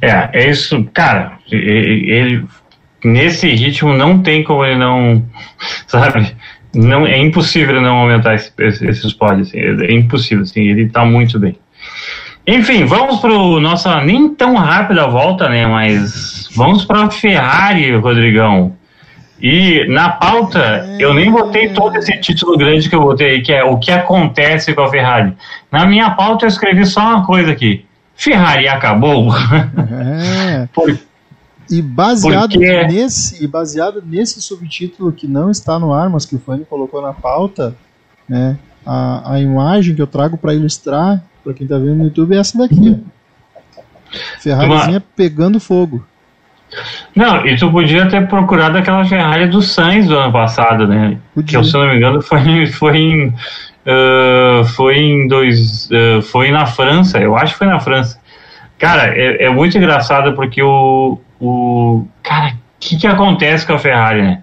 [0.00, 1.38] É, é isso, cara.
[1.50, 2.46] Ele
[3.04, 5.24] nesse ritmo não tem como ele não,
[5.86, 6.34] sabe?
[6.74, 9.48] Não é impossível não aumentar esse, esse- esses pódios.
[9.48, 10.60] Assim, é impossível, assim.
[10.62, 11.58] Ele tá muito bem.
[12.50, 15.66] Enfim, vamos pro nossa nem tão rápida volta, né?
[15.66, 18.74] Mas vamos para Ferrari, Rodrigão.
[19.40, 23.52] E na pauta, eu nem botei todo esse título grande que eu botei aí, que
[23.52, 25.36] é o que acontece com a Ferrari.
[25.70, 27.84] Na minha pauta eu escrevi só uma coisa aqui.
[28.16, 29.28] Ferrari acabou?
[29.32, 30.66] É.
[30.74, 30.98] Por-
[31.70, 36.34] E baseado Porque- nesse, e baseado nesse subtítulo que não está no ar, mas que
[36.34, 37.76] o Fanny colocou na pauta,
[38.26, 38.56] né?
[38.86, 42.38] A, a imagem que eu trago para ilustrar para quem está vendo no YouTube é
[42.38, 43.00] essa daqui.
[43.74, 43.80] ó.
[44.40, 46.04] Ferrarizinha pegando fogo.
[47.16, 51.16] Não, e tu podia ter procurado aquela Ferrari do Sainz do ano passado, né?
[51.34, 51.60] Podia.
[51.60, 53.34] Que, se eu não me engano, foi, foi em.
[53.86, 55.88] ah, foi em dois.
[55.90, 58.20] ah, foi na França, eu acho que foi na França.
[58.78, 61.18] Cara, é, é muito engraçado porque o.
[61.40, 64.42] o cara, o que, que acontece com a Ferrari, né?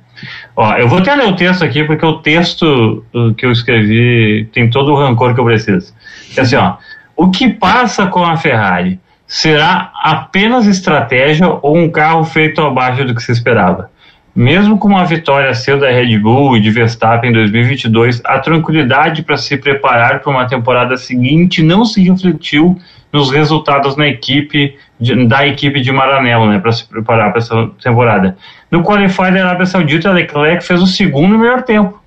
[0.55, 4.47] Ó, eu vou até ler o texto aqui, porque o texto uh, que eu escrevi
[4.53, 5.93] tem todo o rancor que eu preciso.
[6.37, 6.75] É assim, ó.
[7.15, 8.99] O que passa com a Ferrari?
[9.27, 13.89] Será apenas estratégia ou um carro feito abaixo do que se esperava?
[14.35, 19.23] mesmo com uma vitória cedo da Red Bull e de Verstappen em 2022, a tranquilidade
[19.23, 22.77] para se preparar para uma temporada seguinte não se refletiu
[23.13, 27.69] nos resultados na equipe de, da equipe de Maranello, né, para se preparar para essa
[27.81, 28.35] temporada.
[28.69, 32.01] No qualifier da Arábia Saudita, Leclerc fez o segundo melhor tempo,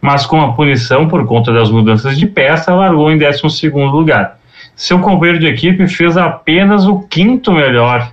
[0.00, 4.38] mas com a punição por conta das mudanças de peça, largou em 12 segundo lugar.
[4.82, 8.10] Seu companheiro de equipe fez apenas o quinto melhor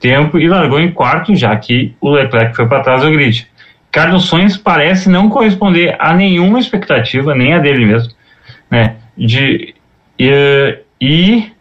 [0.00, 3.46] tempo e largou em quarto, já que o Leclerc foi para trás do grid.
[3.92, 8.12] Carlos Sainz parece não corresponder a nenhuma expectativa, nem a dele mesmo,
[8.68, 8.96] né?
[9.16, 9.72] De,
[10.18, 11.52] e, e,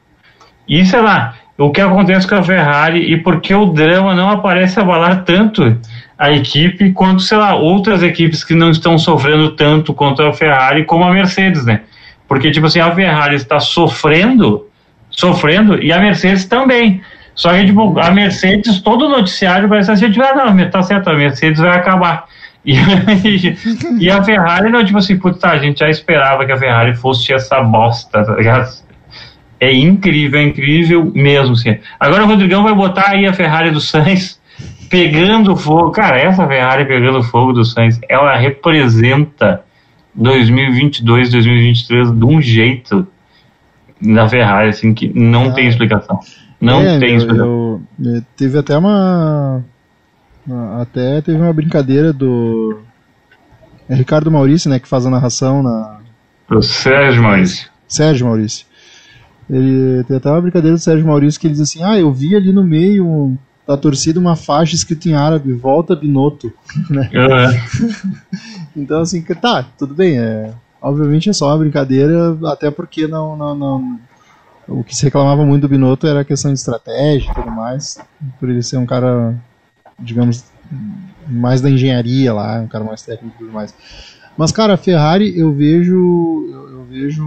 [0.67, 4.31] e sei lá, o que acontece com a Ferrari e por que o drama não
[4.31, 5.77] aparece abalar tanto
[6.17, 10.85] a equipe quanto, sei lá, outras equipes que não estão sofrendo tanto quanto a Ferrari,
[10.85, 11.81] como a Mercedes, né?
[12.29, 14.67] Porque, tipo assim, a Ferrari está sofrendo,
[15.09, 17.01] sofrendo, e a Mercedes também.
[17.33, 21.09] Só que, tipo, a Mercedes, todo o noticiário parece assim, tipo, ah, não, tá certo,
[21.09, 22.25] a Mercedes vai acabar.
[22.65, 22.75] E,
[23.99, 26.93] e a Ferrari, não, tipo assim, putz, tá, a gente já esperava que a Ferrari
[26.93, 28.69] fosse essa bosta, tá ligado?
[29.61, 31.79] É incrível, é incrível mesmo, assim.
[31.97, 34.39] Agora o Rodrigão vai botar aí a Ferrari do Sainz
[34.89, 35.91] pegando fogo.
[35.91, 39.63] Cara, essa Ferrari pegando fogo do Sainz, ela representa
[40.15, 43.07] 2022, 2023 de um jeito
[44.01, 46.19] na Ferrari, assim, que não ah, tem explicação.
[46.59, 47.45] Não é, tem explicação.
[47.45, 49.63] Eu, eu, teve até uma.
[50.81, 52.81] Até teve uma brincadeira do.
[53.87, 55.99] É Ricardo Maurício, né, que faz a narração na.
[56.49, 57.69] O Sérgio Maurício.
[57.87, 58.65] Sérgio Maurício.
[59.49, 62.35] Ele tem até uma brincadeira do Sérgio Maurício que ele diz assim: Ah, eu vi
[62.35, 63.37] ali no meio
[63.69, 66.51] da torcida uma faixa escrita em árabe, volta Binotto.
[66.89, 67.07] Né?
[68.75, 70.17] então, assim, tá, tudo bem.
[70.17, 70.51] É,
[70.81, 73.99] obviamente é só uma brincadeira, até porque não, não, não,
[74.67, 77.99] o que se reclamava muito do Binotto era a questão de estratégia e tudo mais,
[78.39, 79.35] por ele ser um cara,
[79.99, 80.45] digamos,
[81.27, 83.71] mais da engenharia lá, um cara mais técnico e tudo mais.
[84.35, 86.49] Mas, cara, a Ferrari eu vejo.
[86.51, 87.23] Eu, eu vejo.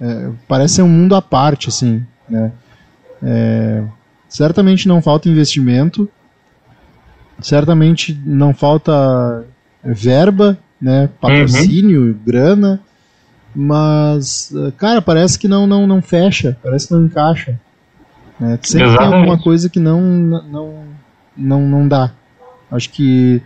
[0.00, 2.50] É, parece ser um mundo à parte, assim, né?
[3.22, 3.84] É,
[4.30, 6.08] Certamente não falta investimento,
[7.40, 9.44] certamente não falta
[9.82, 12.18] verba, né, patrocínio, uhum.
[12.24, 12.80] grana,
[13.54, 17.60] mas, cara, parece que não, não, não fecha, parece que não encaixa.
[18.38, 18.56] Né?
[18.62, 19.10] Sempre Exatamente.
[19.10, 20.84] tem alguma coisa que não, não,
[21.36, 22.12] não, não dá.
[22.70, 23.42] Acho que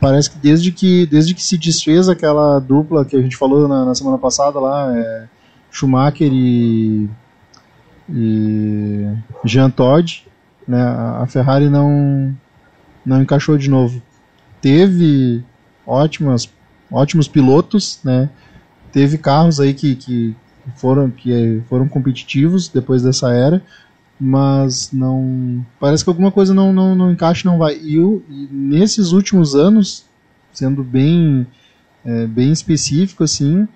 [0.00, 3.84] parece que desde que desde que se desfez aquela dupla que a gente falou na,
[3.84, 5.28] na semana passada lá, é,
[5.70, 7.08] Schumacher e
[8.12, 9.06] e
[9.44, 10.26] Jean Todt,
[10.66, 12.36] né, a Ferrari não,
[13.04, 14.02] não encaixou de novo.
[14.60, 15.44] Teve
[15.86, 16.52] ótimas,
[16.90, 18.28] ótimos pilotos, né,
[18.92, 20.36] teve carros aí que, que
[20.76, 23.62] foram, que foram competitivos depois dessa era,
[24.20, 27.74] mas não parece que alguma coisa não, não, não encaixa não vai.
[27.76, 30.04] E, e nesses últimos anos,
[30.52, 31.46] sendo bem,
[32.04, 33.66] é, bem específico assim,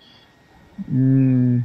[0.88, 1.62] hum,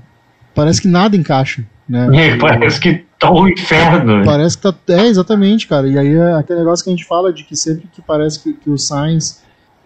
[0.55, 1.65] parece que nada encaixa.
[1.89, 2.37] Né?
[2.39, 4.23] Parece que tá um inferno.
[4.23, 4.75] Parece que tá.
[4.89, 5.87] É, exatamente, cara.
[5.87, 8.53] E aí é aquele negócio que a gente fala de que sempre que parece que,
[8.53, 9.43] que o Sainz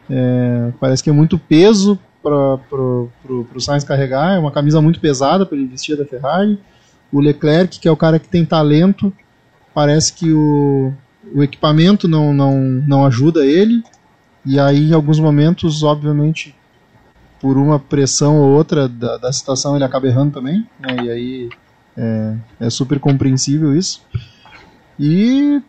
[0.09, 4.81] é, parece que é muito peso para pro, pro, pro Sainz carregar, é uma camisa
[4.81, 6.59] muito pesada para ele vestir da Ferrari.
[7.11, 9.13] O Leclerc, que é o cara que tem talento,
[9.73, 10.91] parece que o,
[11.33, 13.83] o equipamento não, não, não ajuda ele.
[14.45, 16.55] E aí, em alguns momentos, obviamente,
[17.39, 20.67] por uma pressão ou outra da, da situação, ele acaba errando também.
[20.79, 20.97] Né?
[21.03, 21.49] E aí
[21.97, 24.01] é, é super compreensível isso.
[24.99, 25.61] E,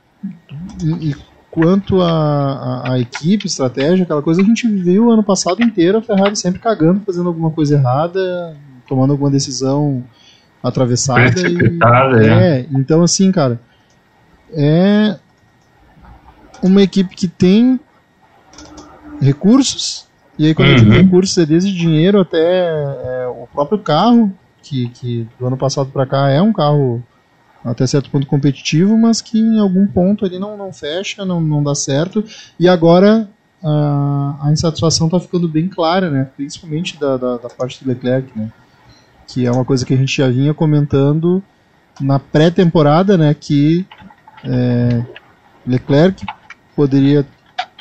[0.83, 1.15] e
[1.51, 6.03] quanto a, a, a, equipe, estratégia, aquela coisa, a gente viu ano passado inteiro a
[6.03, 8.57] Ferrari sempre cagando, fazendo alguma coisa errada,
[8.89, 10.05] tomando alguma decisão
[10.63, 11.41] atravessada.
[11.49, 12.61] E, é.
[12.61, 13.61] é, então assim, cara,
[14.53, 15.17] é
[16.63, 17.79] uma equipe que tem
[19.21, 20.09] recursos,
[20.39, 20.75] e aí quando uhum.
[20.75, 24.33] eu digo recursos é desde dinheiro até é, o próprio carro,
[24.65, 27.03] que, que do ano passado para cá é um carro
[27.63, 31.63] até certo ponto competitivo, mas que em algum ponto ele não, não fecha, não, não
[31.63, 32.25] dá certo.
[32.59, 33.29] E agora
[33.63, 36.29] a, a insatisfação está ficando bem clara, né?
[36.37, 38.51] principalmente da, da, da, parte do Leclerc, né?
[39.27, 41.43] que é uma coisa que a gente já vinha comentando
[42.01, 43.35] na pré-temporada, né?
[43.35, 43.87] que
[44.45, 45.05] é,
[45.67, 46.25] Leclerc
[46.77, 47.27] poderia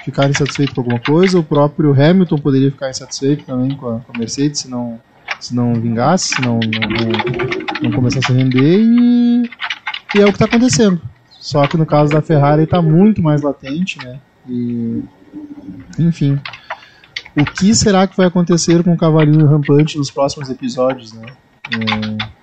[0.05, 4.13] ficar insatisfeito com alguma coisa, o próprio Hamilton poderia ficar insatisfeito também com a, com
[4.15, 4.99] a Mercedes se não
[5.43, 9.43] se não vingasse, se não, não, não começasse a render e,
[10.15, 11.01] e é o que está acontecendo.
[11.29, 14.19] Só que no caso da Ferrari está muito mais latente, né?
[14.47, 15.03] E,
[15.99, 16.39] enfim.
[17.35, 21.25] O que será que vai acontecer com o cavalinho rampante nos próximos episódios, né?
[21.73, 22.33] É,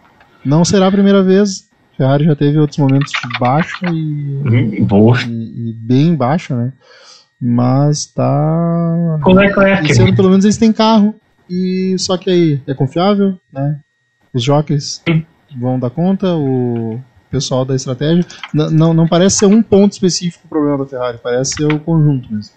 [0.45, 1.69] não será a primeira vez.
[1.97, 6.73] Ferrari já teve outros momentos de baixa e, e, e, bem baixa, né?
[7.41, 9.19] Mas tá.
[9.23, 9.91] Com o Leclerc.
[9.91, 11.15] Esse ano, pelo menos, eles têm carro.
[11.51, 13.81] E só que aí é confiável, né?
[14.33, 15.03] Os jockeys
[15.59, 18.25] vão dar conta, o pessoal da estratégia.
[18.55, 21.81] N- não, não parece ser um ponto específico o problema da Ferrari, parece ser o
[21.81, 22.55] conjunto mesmo.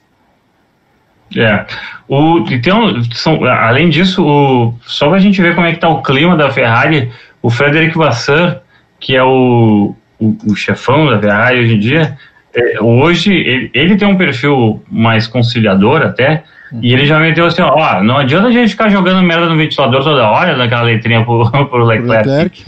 [1.35, 1.65] É.
[2.07, 6.03] O, então, são, além disso, o, só pra gente ver como é que tá o
[6.03, 8.61] clima da Ferrari, o Frederic Vasseur,
[8.99, 12.17] que é o, o, o chefão da Ferrari hoje em dia,
[12.53, 16.43] é, hoje ele, ele tem um perfil mais conciliador até,
[16.81, 20.03] e ele já meteu assim, ó, não adianta a gente ficar jogando merda no ventilador
[20.03, 22.27] toda hora, naquela letrinha pro, pro Leclerc.
[22.27, 22.63] Leclerc,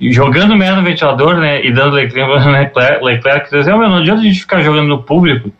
[0.00, 3.98] e jogando merda no ventilador, né, e dando letrinha pro Leclerc, Leclerc dizendo, "Meu, não
[3.98, 5.52] adianta a gente ficar jogando no público,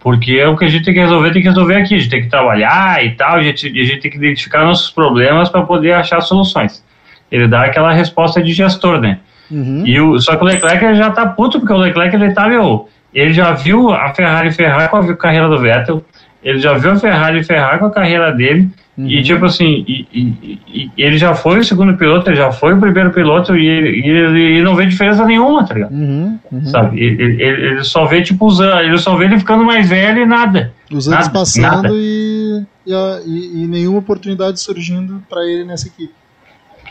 [0.00, 2.10] porque é o que a gente tem que resolver, tem que resolver aqui, a gente
[2.10, 5.62] tem que trabalhar e tal, a gente, a gente tem que identificar nossos problemas para
[5.62, 6.84] poder achar soluções.
[7.30, 9.18] Ele dá aquela resposta de gestor, né?
[9.50, 9.82] Uhum.
[9.84, 12.88] E o, só que o Leclerc já tá puto, porque o Leclerc ele tá, meu,
[13.12, 16.04] ele já viu a Ferrari ferrar com a carreira do Vettel,
[16.48, 20.58] ele já viu a Ferrari ferrar com a carreira dele, e tipo assim, e, e-
[20.74, 24.08] e- ele já foi o segundo piloto, ele já foi o primeiro piloto, e ele,
[24.08, 25.92] ele- não vê diferença nenhuma, tá ligado?
[25.92, 26.64] Uhum, uhum.
[26.64, 26.98] Sabe?
[26.98, 30.26] Ele, ele- ele só vê, tipo, usando, ele só vê ele ficando mais velho e
[30.26, 30.72] nada.
[30.90, 31.88] Os anos Nada, passando nada.
[31.92, 32.92] E, e,
[33.26, 36.14] e- e nenhuma oportunidade surgindo pra ele nessa equipe.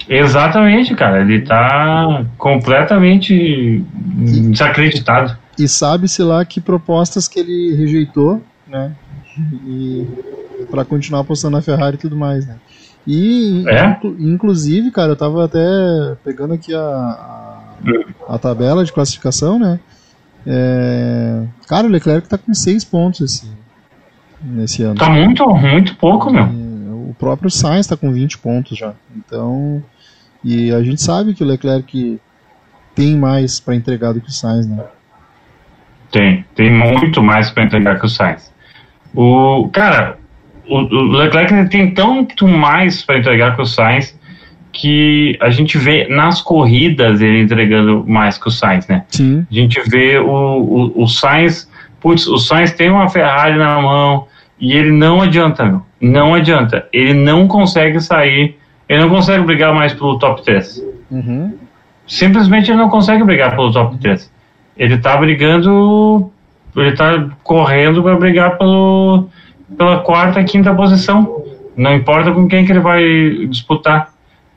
[0.07, 1.21] Exatamente, cara.
[1.21, 5.35] Ele tá completamente desacreditado.
[5.57, 8.91] E sabe-se lá que propostas que ele rejeitou, né?
[9.37, 10.07] E
[10.69, 12.57] para continuar apostando na Ferrari e tudo mais, né?
[13.07, 13.85] E É?
[13.91, 15.59] inclu- inclusive, cara, eu tava até
[16.23, 19.79] pegando aqui a, a, a tabela de classificação, né?
[20.47, 23.51] É, cara, o Leclerc tá com 6 pontos esse,
[24.43, 24.95] nesse ano.
[24.95, 26.45] Tá muito, muito pouco, meu.
[26.47, 28.93] E o próprio Sainz tá com 20 pontos já.
[29.15, 29.83] Então,
[30.43, 32.19] e a gente sabe que o Leclerc
[32.93, 34.83] tem mais para entregar do que o Sainz, né?
[36.11, 38.53] Tem, tem muito mais para entregar que o Sainz.
[39.15, 40.17] O cara,
[40.67, 44.17] o, o Leclerc tem tanto mais para entregar que o Sainz
[44.75, 49.05] que a gente vê nas corridas ele entregando mais que o Sainz, né?
[49.07, 49.45] Sim.
[49.49, 51.69] A gente vê o, o, o Sainz,
[52.01, 54.27] putz, o Sainz tem uma Ferrari na mão
[54.59, 55.81] e ele não adianta, meu.
[56.01, 56.87] Não adianta.
[56.91, 58.57] Ele não consegue sair,
[58.89, 61.53] ele não consegue brigar mais pelo top 3 Uhum.
[62.07, 64.31] simplesmente ele não consegue brigar pelo top 3.
[64.75, 66.31] Ele tá brigando,
[66.75, 69.29] ele tá correndo para brigar pelo,
[69.77, 71.43] pela quarta, quinta posição.
[71.75, 73.03] Não importa com quem que ele vai
[73.47, 74.13] disputar.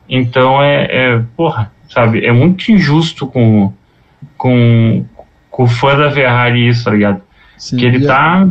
[0.08, 3.72] Então é, é porra, sabe, é muito injusto com,
[4.36, 5.04] com,
[5.50, 7.20] com o fã da Ferrari isso, tá ligado?
[7.58, 7.76] Sim.
[7.76, 8.48] Que ele e, a, tá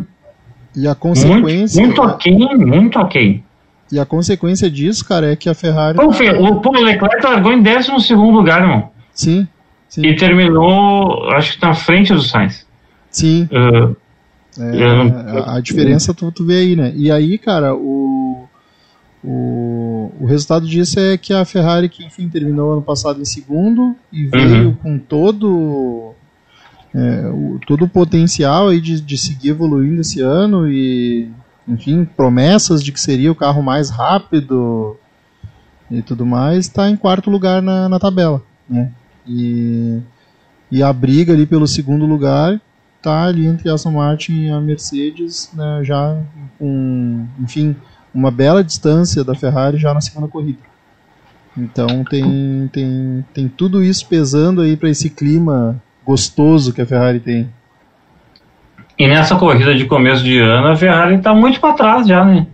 [0.76, 3.44] e a muito, consequência muito aquém, muito aquém.
[3.92, 7.54] e a consequência disso, cara, é que a Ferrari Pô, o, pô, o Leclerc largou
[7.54, 8.92] em 12 segundo lugar, irmão.
[9.14, 9.48] sim,
[9.88, 12.67] sim, E terminou, acho que na frente do Sainz.
[13.18, 13.96] Sim, Uh,
[14.60, 14.72] é,
[15.06, 16.92] não- a, a diferença tu, tu vê aí, né?
[16.96, 18.48] E aí, cara, o,
[19.24, 23.96] o o resultado disso é que a Ferrari que enfim terminou ano passado em segundo
[24.12, 26.14] e veio com todo
[26.96, 31.30] é, o, todo o potencial aí de, de seguir evoluindo esse ano e
[31.68, 34.96] enfim promessas de que seria o carro mais rápido
[35.92, 38.92] e tudo mais está em quarto lugar na, na tabela né?
[39.28, 40.00] E,
[40.72, 42.60] e a briga ali pelo segundo lugar
[43.12, 46.18] tá ali entre a Aston Martin e a Mercedes né, já
[46.58, 47.76] com enfim
[48.14, 50.60] uma bela distância da Ferrari já na segunda corrida
[51.58, 57.20] então tem, tem, tem tudo isso pesando aí para esse clima gostoso que a Ferrari
[57.20, 57.50] tem.
[58.98, 62.48] E nessa corrida de começo de ano, a Ferrari tá muito para trás já, né?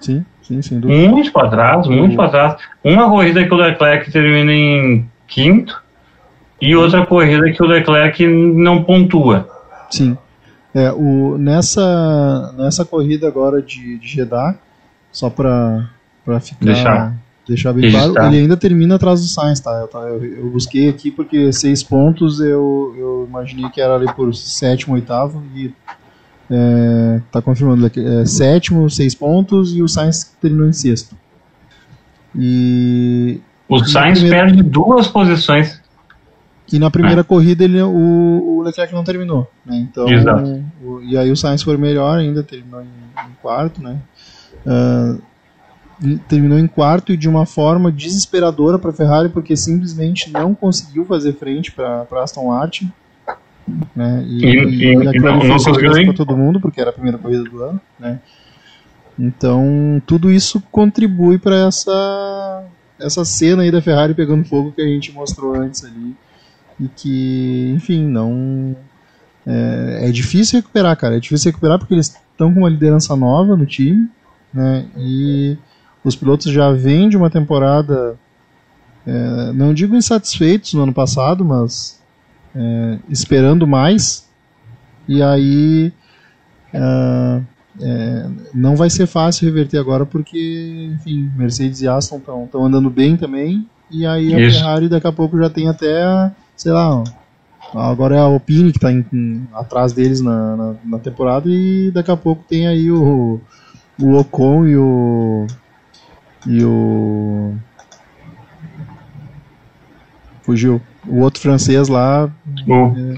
[0.00, 1.08] Sim, sim, sem dúvida.
[1.08, 2.56] Muito para trás, muito para trás.
[2.84, 5.80] Uma corrida que o Leclerc termina em quinto
[6.60, 9.48] e outra corrida que o Leclerc não pontua.
[9.90, 10.16] Sim.
[10.74, 14.58] É, o, nessa, nessa corrida agora de, de Jeddah,
[15.10, 15.88] só para
[16.40, 17.16] ficar Deixar.
[17.46, 18.12] deixar bem Registrar.
[18.12, 19.72] claro, ele ainda termina atrás do Sainz, tá?
[19.80, 20.00] Eu, tá?
[20.00, 24.94] eu, eu busquei aqui porque seis pontos eu, eu imaginei que era ali por sétimo,
[24.94, 25.72] oitavo e
[26.50, 31.16] é, tá confirmando aqui, é, sétimo, seis pontos e o Sainz terminou em sexto.
[32.36, 35.77] E, O Sainz perde duas posições.
[36.72, 39.76] E na primeira corrida ele, o, o Leclerc não terminou, né?
[39.76, 40.62] Então, Exato.
[40.84, 43.98] o- e aí o Sainz foi melhor ainda, terminou em, em quarto, né?
[46.02, 50.54] Em- terminou em quarto e de uma forma desesperadora para a Ferrari porque simplesmente não
[50.54, 52.92] conseguiu fazer frente para Aston Martin,
[53.96, 54.24] né?
[54.28, 57.18] E, E- e- e não- não conseguiu nem- para todo mundo porque era a primeira
[57.18, 58.20] corrida do ano, né?
[59.18, 62.64] Então tudo isso contribui para essa
[63.00, 66.14] essa cena aí da Ferrari pegando fogo que a gente mostrou antes ali
[66.80, 68.76] e que, enfim, não
[69.46, 71.16] é, é difícil recuperar, cara.
[71.16, 74.08] É difícil recuperar porque eles estão com uma liderança nova no time,
[74.52, 74.86] né?
[74.96, 75.56] E
[76.04, 78.16] os pilotos já vêm de uma temporada,
[79.06, 82.00] é, não digo insatisfeitos no ano passado, mas
[82.54, 84.28] é, esperando mais.
[85.08, 85.92] E aí
[86.72, 87.42] é,
[87.80, 93.16] é, não vai ser fácil reverter agora porque, enfim, Mercedes e Aston estão andando bem
[93.16, 93.68] também.
[93.90, 94.58] E aí a Isso.
[94.58, 97.02] Ferrari daqui a pouco já tem até, sei lá,
[97.72, 98.88] agora é a Alpine que está
[99.58, 103.40] atrás deles na, na, na temporada e daqui a pouco tem aí o,
[103.98, 105.46] o Ocon e o
[106.46, 107.54] e o
[110.42, 112.30] fugiu o outro francês lá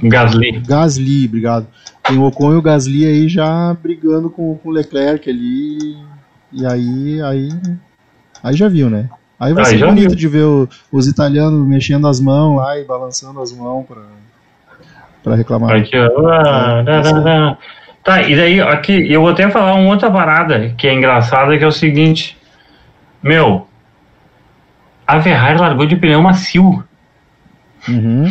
[0.03, 0.61] O Gasly.
[0.61, 1.67] Gasly, obrigado.
[2.05, 5.97] Tem o Ocon e o Gasly aí já brigando com, com o Leclerc ali.
[6.53, 7.49] E aí, aí.
[8.43, 9.09] Aí já viu, né?
[9.41, 10.17] Aí vai Aí ser bonito viu.
[10.17, 14.03] de ver o- os italianos mexendo as mãos lá e balançando as mãos pra,
[15.25, 15.75] pra reclamar.
[15.77, 16.29] Aqui, ó.
[16.29, 17.59] Ah, dá, dá, dá.
[18.05, 21.65] Tá, e daí, aqui, eu vou até falar uma outra parada que é engraçada, que
[21.65, 22.37] é o seguinte.
[23.23, 23.67] Meu,
[25.07, 26.83] a Ferrari largou de pneu macio.
[27.89, 28.31] Uhum.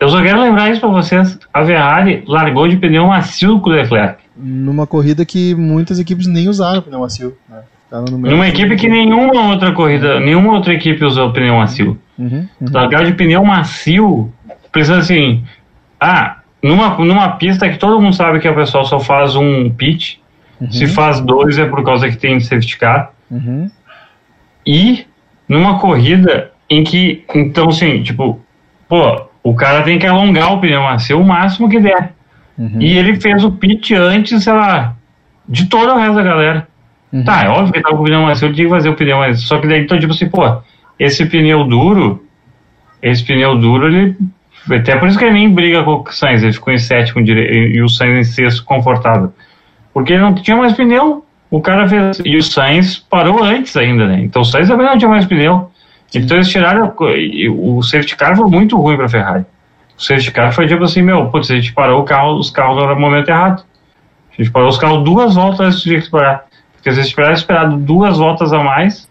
[0.00, 1.38] Eu só quero lembrar isso pra vocês.
[1.52, 4.22] A Ferrari largou de pneu macio com o Leclerc.
[4.36, 7.36] Numa corrida que muitas equipes nem usaram pneu macio.
[7.48, 7.60] Né?
[7.90, 8.18] Meio.
[8.18, 11.98] Numa equipe que nenhuma outra corrida, nenhuma outra equipe usou pneu macio.
[12.18, 12.68] Uhum, uhum.
[12.70, 14.32] Largar de pneu macio,
[14.70, 15.44] precisa assim.
[15.98, 20.20] Ah, numa, numa pista que todo mundo sabe que o pessoal só faz um pit.
[20.70, 23.12] Se faz dois é por causa que tem safety car.
[23.30, 23.70] Uhum.
[24.66, 25.06] E
[25.48, 28.40] numa corrida em que, então assim, tipo,
[28.88, 32.12] pô, o cara tem que alongar o pneu macio o máximo que der.
[32.58, 32.82] Uhum.
[32.82, 34.96] E ele fez o pit antes, sei lá,
[35.48, 36.68] de todo o resto da galera.
[37.12, 37.24] Uhum.
[37.24, 39.18] Tá, é óbvio que tava com o pneu macio, ele tinha que fazer o pneu
[39.18, 39.46] macio.
[39.46, 40.42] Só que daí, então, tipo assim, pô,
[40.98, 42.24] esse pneu duro,
[43.02, 44.16] esse pneu duro, ele.
[44.70, 47.74] Até por isso que ele nem briga com o Sainz, ele ficou em sétimo dire-
[47.74, 49.32] e o Sainz em sexto confortável.
[49.94, 51.24] Porque ele não tinha mais pneu.
[51.50, 52.20] O cara fez.
[52.22, 54.20] E o Sainz parou antes ainda, né?
[54.20, 55.70] Então o Sainz também não tinha mais pneu.
[56.14, 56.92] Então eles tiraram.
[57.56, 59.46] O safety car foi muito ruim pra Ferrari.
[59.96, 62.76] O safety car foi tipo assim: meu, putz, a gente parou o carro, os carros
[62.76, 63.64] no momento errado.
[64.32, 66.44] A gente parou os carros duas voltas antes de parar.
[66.78, 69.08] Porque se eles tivessem esperado duas voltas a mais.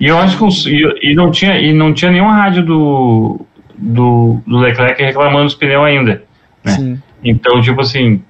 [0.00, 3.46] E eu acho que e, e não tinha e não tinha nenhum rádio do,
[3.76, 6.22] do, do Leclerc reclamando dos pneus ainda.
[6.64, 6.72] né?
[6.72, 7.02] Sim.
[7.22, 8.22] Então, tipo assim,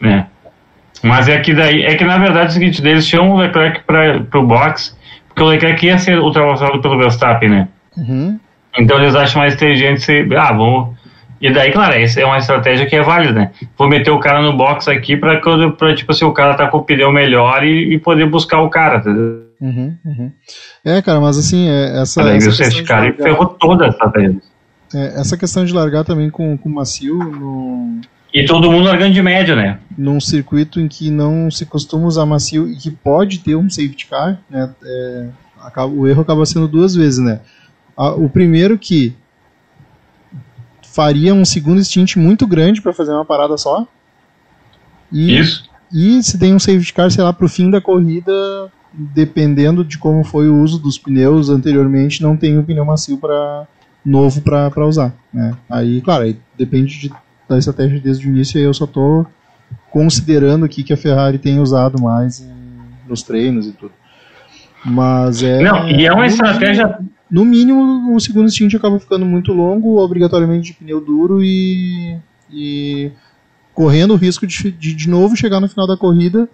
[0.00, 0.26] né?
[1.02, 3.82] Mas é que daí, é que na verdade é o seguinte, eles chamam o Leclerc
[3.84, 4.96] para pro box,
[5.28, 7.68] porque o Leclerc ia ser ultrapassado pelo Verstappen, né?
[7.96, 8.38] Uhum.
[8.78, 10.96] Então eles acham mais inteligente ser, ah, vamos.
[11.40, 13.50] E daí, claro, essa é uma estratégia que é válida, né?
[13.76, 15.40] Vou meter o cara no box aqui pra,
[15.76, 18.68] pra tipo assim, o cara tá com o pneu melhor e, e poder buscar o
[18.70, 19.44] cara, entendeu?
[19.60, 19.96] Uhum.
[20.04, 20.32] Uhum.
[20.84, 22.22] É, cara, mas assim, é, essa.
[22.22, 24.40] Daí essa o questão safety car largar- ferrou toda a estratégia.
[24.94, 28.00] É, essa questão de largar também com, com macio no,
[28.32, 29.78] E todo mundo largando de médio, né?
[29.96, 34.06] num circuito em que não se costuma usar macio e que pode ter um safety
[34.06, 35.26] car, né, é,
[35.60, 37.40] acaba- o erro acaba sendo duas vezes, né?
[37.96, 39.14] A- o primeiro que
[40.98, 43.86] faria um segundo stint muito grande para fazer uma parada só.
[45.12, 45.62] E, Isso.
[45.92, 48.32] e se tem um safety car, sei lá, pro fim da corrida,
[48.92, 53.64] dependendo de como foi o uso dos pneus anteriormente, não tem um pneu macio para
[54.04, 55.14] novo para usar.
[55.32, 55.54] Né?
[55.70, 57.12] Aí, claro, aí depende de-
[57.48, 58.58] da estratégia desde o início.
[58.60, 59.24] Eu só tô
[59.92, 62.44] considerando aqui que a Ferrari tem usado mais
[63.08, 63.92] nos treinos e tudo.
[64.84, 65.60] Mas é.
[65.62, 66.98] Não, e é uma estratégia
[67.30, 72.16] no mínimo, o segundo stint acaba ficando muito longo, obrigatoriamente de pneu duro e,
[72.50, 73.10] e
[73.74, 76.48] correndo o risco de, de de novo chegar no final da corrida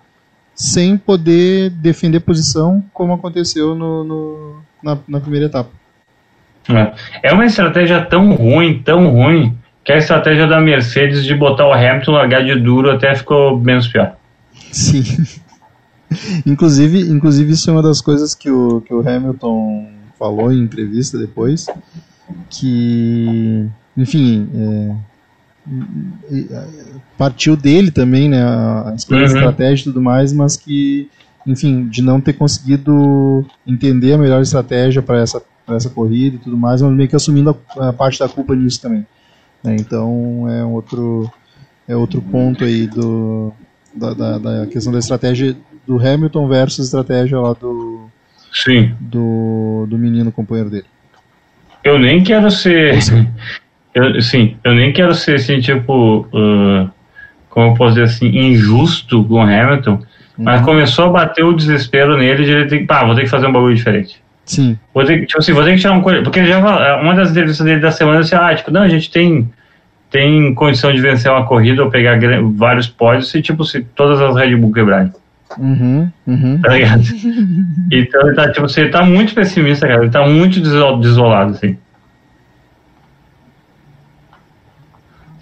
[0.54, 5.70] sem poder defender posição, como aconteceu no, no- na, na primeira etapa.
[6.68, 6.92] É.
[7.30, 11.72] É uma estratégia tão ruim, tão ruim, que a estratégia da Mercedes de botar o
[11.72, 14.16] Hamilton largar de duro até ficou menos pior.
[14.70, 15.02] Sim.
[16.46, 19.88] inclusive, inclusive, isso é uma das coisas que o, que o Hamilton
[20.18, 21.68] falou em entrevista depois,
[22.50, 24.94] que, enfim, é,
[27.16, 29.24] partiu dele também, né, a Uhum.
[29.24, 31.08] estratégia e tudo mais, mas que,
[31.46, 36.38] enfim, de não ter conseguido entender a melhor estratégia para essa, pra essa corrida e
[36.38, 39.06] tudo mais, mas meio que assumindo a, a parte da culpa nisso também.
[39.62, 41.30] né, então, é um outro,
[41.88, 43.52] é outro ponto aí do,
[43.94, 45.56] da, da, da questão da estratégia
[45.86, 48.08] do Hamilton versus a estratégia lá do,
[48.54, 48.94] Sim.
[49.00, 50.84] do, do menino companheiro dele.
[51.82, 52.94] Eu nem quero ser.
[53.94, 56.26] Eu, sim, eu nem quero ser assim, tipo.
[56.34, 56.88] ah,
[57.48, 60.00] como eu posso dizer assim, injusto com o Hamilton.
[60.36, 62.86] Mas começou a bater o desespero nele de ele ter que.
[62.86, 64.20] Pá, vou ter que fazer um bagulho diferente.
[64.44, 64.76] Sim.
[64.92, 66.22] Vou ter, que- tipo assim, vou ter que tirar um coisa.
[66.24, 68.88] Porque ele já fala- uma das entrevistas dele da semana assim, ah, tipo, não, a
[68.88, 69.48] gente tem,
[70.10, 72.18] tem condição de vencer uma corrida ou pegar
[72.56, 75.12] vários pódios se, tipo, se todas as Red Bull quebrarem.
[75.58, 76.60] Uhum, uhum.
[76.60, 77.02] Tá ligado?
[77.92, 80.02] então ele tá, tipo, ele tá muito pessimista, cara.
[80.02, 81.76] Ele tá muito deso- desolado, assim.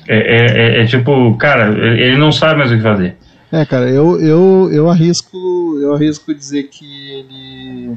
[0.08, 3.16] É, é, é- é tipo, cara, ele não sabe mais o que fazer.
[3.50, 5.36] É, cara, eu, eu, eu arrisco
[5.80, 7.96] eu arrisco dizer que ele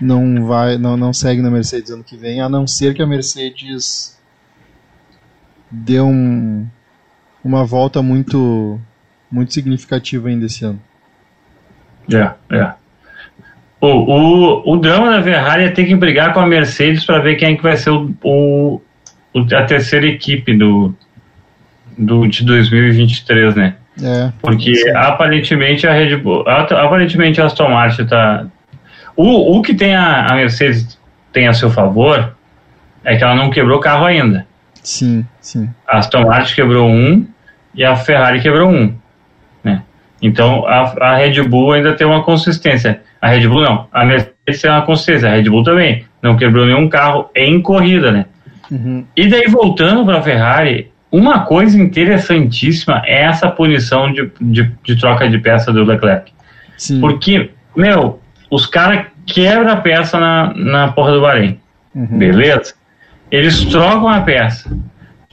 [0.00, 3.06] não vai não, não segue na Mercedes ano que vem, a não ser que a
[3.06, 4.18] Mercedes
[5.70, 6.66] dê um,
[7.44, 8.80] uma volta muito
[9.30, 10.80] muito significativa ainda esse ano.
[12.12, 12.72] É, é.
[13.80, 17.36] O, o, o drama da Ferrari é ter que brigar com a Mercedes para ver
[17.36, 18.80] quem é que vai ser o, o,
[19.34, 20.94] a terceira equipe do,
[21.96, 23.74] do, de 2023, né?
[24.02, 24.90] É, Porque Sim.
[24.90, 28.46] aparentemente a Red Bull, aparentemente a Aston Martin tá.
[29.16, 30.98] O, o que tem a, a Mercedes
[31.32, 32.34] tem a seu favor
[33.04, 34.46] é que ela não quebrou o carro ainda.
[34.82, 35.68] sim, sim.
[35.86, 37.26] A Aston Martin quebrou um
[37.74, 38.94] e a Ferrari quebrou um.
[40.22, 43.00] Então a, a Red Bull ainda tem uma consistência.
[43.20, 43.86] A Red Bull não.
[43.92, 45.28] A Mercedes tem uma consistência.
[45.28, 46.04] A Red Bull também.
[46.22, 48.26] Não quebrou nenhum carro em corrida, né?
[48.70, 49.04] Uhum.
[49.16, 54.96] E daí, voltando para a Ferrari, uma coisa interessantíssima é essa punição de, de, de
[54.96, 56.32] troca de peça do Leclerc.
[56.76, 57.00] Sim.
[57.00, 61.58] Porque, meu, os caras quebram a peça na, na porra do Bahrein.
[61.94, 62.18] Uhum.
[62.18, 62.74] Beleza?
[63.30, 64.70] Eles trocam a peça.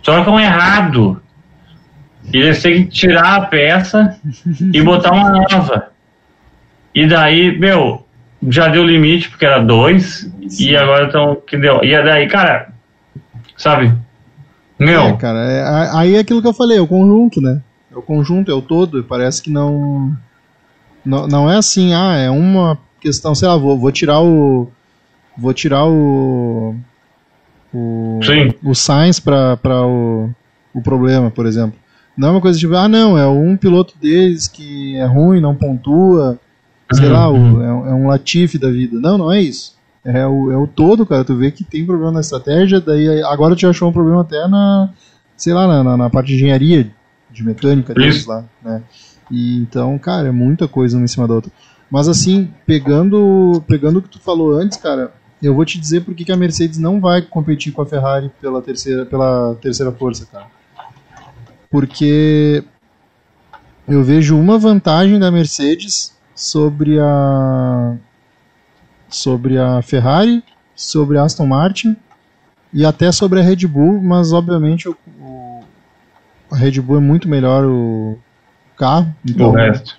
[0.04, 1.22] Trocam errado.
[2.34, 4.20] E eles têm que tirar a peça
[4.74, 5.90] e botar uma nova.
[6.94, 8.06] E daí, meu,
[8.50, 11.36] já deu limite, porque era dois, e agora estão.
[11.36, 11.84] que deu?
[11.84, 12.70] E daí, cara,
[13.56, 13.94] sabe?
[14.80, 17.62] Meu, É, cara, é- aí é aquilo que eu falei, é o conjunto, né?
[17.92, 20.16] É o conjunto, é o todo, e parece que não,
[21.06, 21.28] não.
[21.28, 24.70] Não é assim, ah, é uma questão, sei lá, vou, vou tirar o.
[25.38, 26.76] Vou tirar o.
[27.74, 28.54] O, Sim.
[28.64, 30.30] o Sainz pra o,
[30.74, 31.78] o problema, por exemplo.
[32.18, 35.54] Não é uma coisa tipo, ah, não, é um piloto deles que é ruim, não
[35.56, 36.40] pontua,
[36.92, 39.00] sei lá, o- é, um- é um Latifi da vida.
[39.00, 39.76] Não, não é isso.
[40.04, 41.24] É o, é o todo, cara.
[41.24, 44.90] Tu vê que tem problema na estratégia, daí agora tu achou um problema até na,
[45.36, 46.90] sei lá, na, na, na parte de engenharia,
[47.30, 48.82] de mecânica deles lá, né?
[49.30, 51.52] E então, cara, é muita coisa uma em cima da outra.
[51.92, 55.12] Mas assim, pegando, pegando o que tu falou antes, cara,
[55.44, 58.32] eu vou te dizer por que que a Mercedes não vai competir com a Ferrari
[58.42, 60.48] pela terceira, pela terceira força, cara.
[61.70, 62.64] Porque
[63.88, 67.96] eu vejo uma vantagem da Mercedes sobre a
[69.10, 70.44] sobre a Ferrari,
[70.76, 71.96] sobre a Aston Martin
[72.74, 75.64] e até sobre a Red Bull, mas obviamente o, o-
[76.52, 78.18] a Red Bull é muito melhor o
[78.78, 79.52] carro, então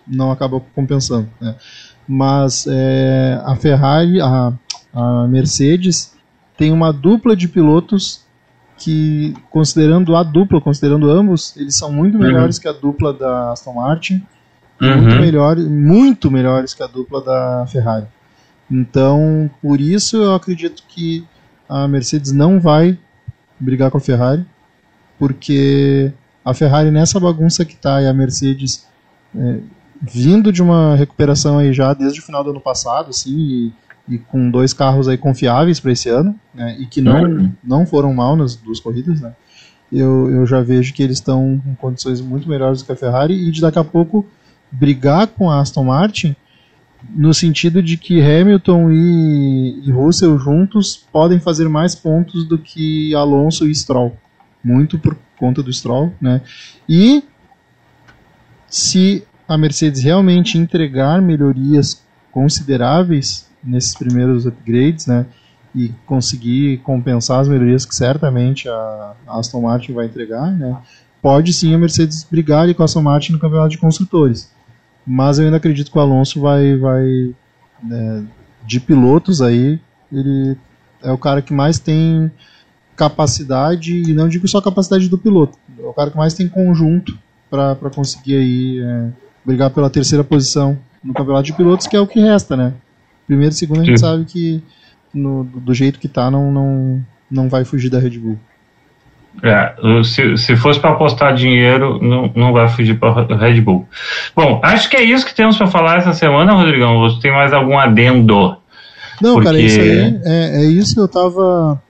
[0.07, 1.29] não acaba compensando.
[1.41, 1.55] né?
[2.07, 4.53] Mas é, a Ferrari, a,
[4.95, 6.15] a Mercedes
[6.57, 8.25] tem uma dupla de pilotos
[8.79, 12.23] que, considerando a dupla, considerando ambos, eles são muito Uhum.
[12.25, 14.23] melhores que a dupla da Aston Martin,
[14.81, 15.21] muito, Uhum.
[15.21, 18.07] melhores, muito melhores que a dupla da Ferrari.
[18.71, 21.25] Então, por isso eu acredito que
[21.69, 22.99] a Mercedes não vai
[23.59, 24.45] brigar com a Ferrari,
[25.19, 26.13] porque
[26.45, 28.87] a Ferrari nessa bagunça que tá e a Mercedes
[29.37, 29.59] é,
[30.01, 33.73] vindo de uma recuperação aí já desde o final do ano passado, assim, e,
[34.09, 37.53] e com dois carros aí confiáveis para esse ano, né, e que não, Uhum.
[37.63, 39.33] não foram mal nas duas corridas, né,
[39.93, 43.35] eu, eu já vejo que eles estão com condições muito melhores do que a Ferrari
[43.35, 44.27] e de daqui a pouco
[44.71, 46.37] brigar com a Aston Martin
[47.15, 53.15] no sentido de que Hamilton e, e Russell juntos podem fazer mais pontos do que
[53.15, 54.17] Alonso e Stroll.
[54.63, 56.43] Muito por conta do Stroll, né?
[56.89, 57.23] E
[58.67, 62.03] se a Mercedes realmente entregar melhorias
[62.33, 65.27] consideráveis nesses primeiros upgrades, né?
[65.75, 70.77] E conseguir compensar as melhorias que certamente a Aston Martin vai entregar, né?
[71.21, 74.51] Pode sim a Mercedes brigar com a Aston Martin no campeonato de construtores.
[75.07, 77.35] Mas eu ainda acredito que o Alonso vai, vai
[77.83, 78.25] né,
[78.67, 79.81] de pilotos aí,
[80.13, 80.57] ele
[81.03, 82.31] é o cara que mais tem
[82.97, 87.17] capacidade, e não digo só capacidade do piloto, é o cara que mais tem conjunto
[87.49, 89.11] para conseguir aí é,
[89.45, 92.75] brigar pela terceira posição no campeonato de pilotos, que é o que resta, né?
[93.29, 94.05] Primeiro e segundo a gente Sim.
[94.07, 94.61] sabe que
[95.15, 98.39] no- do jeito que tá não, não, não vai fugir da Red Bull.
[99.41, 103.87] É, se, se fosse para apostar dinheiro, não, não vai fugir para Red Bull.
[104.35, 106.99] Bom, acho que é isso que temos para falar essa semana, Rodrigão.
[107.03, 108.57] Você tem mais algum adendo?
[109.23, 111.81] Não, Porque- cara, isso aí é, é isso que eu tava.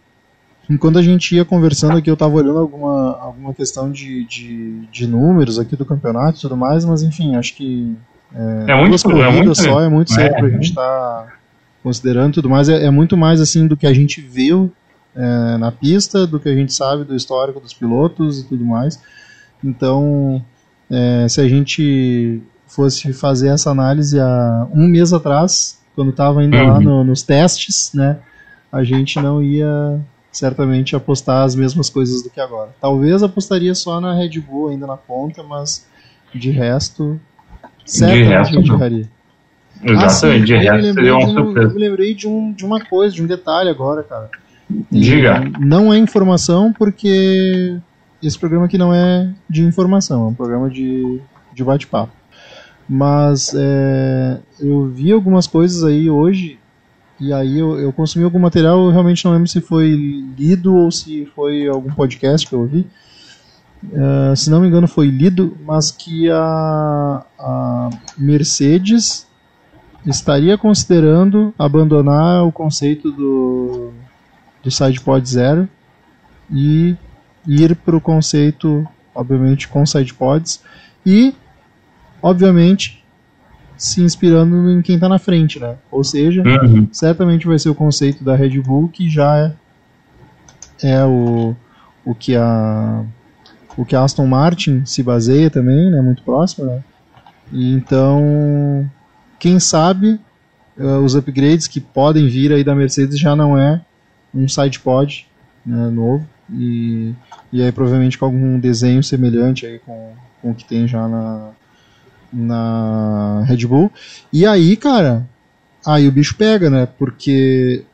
[0.68, 5.06] Enquanto a gente ia conversando aqui, eu tava olhando alguma, alguma questão de, de, de
[5.06, 7.96] números aqui do campeonato e tudo mais, mas enfim, acho que
[8.34, 10.38] É muito, duas é corridas muito só é muito cedo é.
[10.38, 11.38] pra gente estar
[11.82, 12.68] considerando e tudo mais.
[12.68, 14.72] É, é muito mais assim do que a gente viu
[15.16, 19.00] é, na pista, do que a gente sabe do histórico dos pilotos e tudo mais.
[19.64, 20.44] Então,
[20.90, 26.62] é, se a gente fosse fazer essa análise há um mês atrás, quando estava ainda
[26.62, 28.18] lá no, nos testes, né,
[28.70, 30.00] a gente não ia
[30.30, 32.70] certamente apostar as mesmas coisas do que agora.
[32.80, 35.86] Talvez apostaria só na Red Bull ainda na ponta, mas
[36.34, 37.18] de resto,
[38.24, 38.54] resto.
[39.84, 42.52] Exatamente, de eu me resto lembrei seria uma de um- Eu me lembrei de, um,
[42.52, 44.28] de uma coisa, de um detalhe agora, cara.
[44.92, 45.40] E Diga.
[45.60, 47.76] Não é informação porque
[48.22, 51.20] esse programa aqui não é de informação, é um programa de,
[51.54, 52.12] de bate-papo.
[52.88, 56.58] Mas é, eu vi algumas coisas aí hoje
[57.20, 59.88] e aí eu, eu consumi algum material, eu realmente não lembro se foi
[60.36, 62.86] lido ou se foi algum podcast que eu ouvi.
[63.92, 69.26] Eh, se não me engano foi lido, mas que a, a Mercedes
[70.04, 73.92] estaria considerando abandonar o conceito do,
[74.62, 75.68] do SidePod Zero
[76.50, 76.96] e
[77.46, 80.62] ir para o conceito, obviamente, com SidePods
[81.04, 81.34] e,
[82.22, 83.04] obviamente,
[83.76, 85.76] se inspirando em quem está na frente, né?
[85.90, 86.88] Ou seja, Uhum.
[86.90, 89.54] certamente vai ser o conceito da Red Bull que já é,
[90.82, 91.54] é o,
[92.04, 93.04] o que a
[93.78, 96.82] o que a Aston Martin se baseia também, né, muito próximo, né?
[97.52, 98.90] Então,
[99.38, 100.20] quem sabe
[100.76, 103.80] eh, os upgrades que podem vir aí da Mercedes já não é
[104.34, 105.26] um sidepod
[105.64, 107.14] né, novo e,
[107.52, 111.50] e aí provavelmente com algum desenho semelhante aí com, com o que tem já na
[112.30, 113.90] na Red Bull.
[114.30, 115.26] E aí, cara,
[115.86, 116.86] aí o bicho pega, né?
[116.98, 117.84] Porque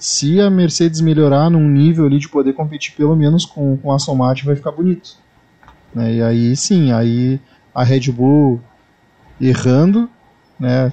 [0.00, 3.96] se a Mercedes melhorar num nível ali de poder competir pelo menos com, com a
[3.96, 5.16] Aston vai ficar bonito.
[5.94, 6.14] Né?
[6.14, 7.38] E aí sim, aí
[7.74, 8.60] a Red Bull
[9.38, 10.08] errando,
[10.58, 10.90] né?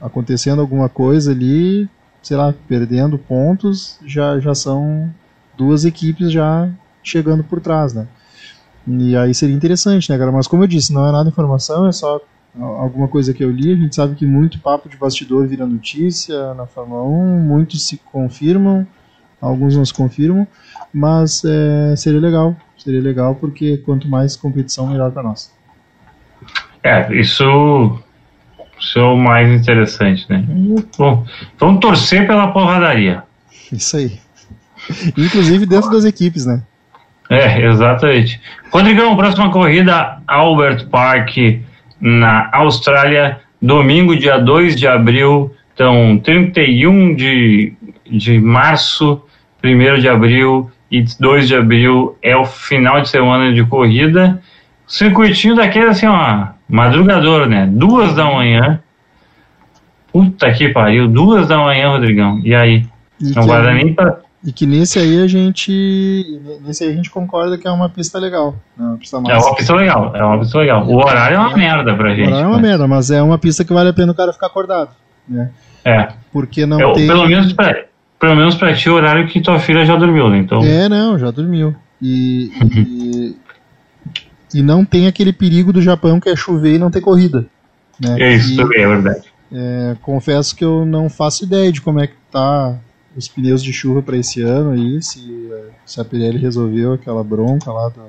[0.00, 1.88] Acontecendo alguma coisa ali,
[2.22, 5.12] sei lá, perdendo pontos, já, já são
[5.56, 6.70] duas equipes já
[7.02, 8.06] chegando por trás, né?
[8.86, 10.30] E aí seria interessante, né, cara?
[10.30, 12.20] Mas como eu disse, não é nada informação, é só
[12.58, 13.72] alguma coisa que eu li.
[13.72, 17.98] A gente sabe que muito papo de bastidor vira notícia na Fórmula 1, muitos se
[17.98, 18.86] confirmam,
[19.40, 20.46] alguns não se confirmam,
[20.92, 22.56] mas é, seria legal.
[22.76, 25.52] Seria legal porque quanto mais competição, melhor para nós.
[26.82, 27.98] É, isso,
[28.78, 30.44] isso é o mais interessante, né?
[30.96, 31.26] Bom,
[31.58, 33.24] vamos torcer pela porradaria.
[33.72, 34.18] Isso aí.
[35.16, 36.62] Inclusive dentro das equipes, né?
[37.28, 38.40] É, exatamente.
[38.72, 41.36] Rodrigão, próxima corrida, Albert Park,
[42.00, 47.72] na Austrália, domingo, dia 2 de abril, então 31 de,
[48.10, 49.22] de março,
[49.62, 54.40] 1 de abril e 2 de abril é o final de semana de corrida.
[54.86, 57.68] Circuitinho daquele assim, ó, madrugador, né?
[57.70, 58.80] Duas da manhã.
[60.12, 62.40] Puta que pariu, duas da manhã, Rodrigão.
[62.42, 62.86] E aí?
[63.20, 64.20] Não dar nem pra.
[64.44, 66.40] E que nesse aí a gente.
[66.64, 68.54] Nesse aí a gente concorda que é uma pista legal.
[68.76, 68.86] né?
[68.86, 70.86] Uma pista É uma pista legal, é uma pista legal.
[70.86, 72.28] O horário é uma merda pra O gente.
[72.28, 72.68] horário é uma né?
[72.68, 74.90] merda, mas é uma pista que vale a pena o cara ficar acordado.
[75.28, 75.50] Né?
[75.84, 76.08] É.
[76.32, 77.06] Porque não Eu, tem.
[77.06, 77.84] pelo, menos pra,
[78.18, 80.38] pelo menos pra ti, o horário que tua filha já dormiu, né?
[80.38, 81.74] Então, É, não, já dormiu.
[82.00, 83.36] E, e,
[84.54, 87.46] e não tem aquele perigo do Japão que é chover e não ter corrida.
[88.00, 88.16] Né?
[88.20, 89.22] é isso E, também, é verdade.
[89.52, 92.76] é, confesso que eu não faço ideia de como é que tá
[93.18, 95.50] os pneus de chuva para esse ano aí, se,
[95.84, 98.00] se a Pirelli resolveu aquela bronca lá do,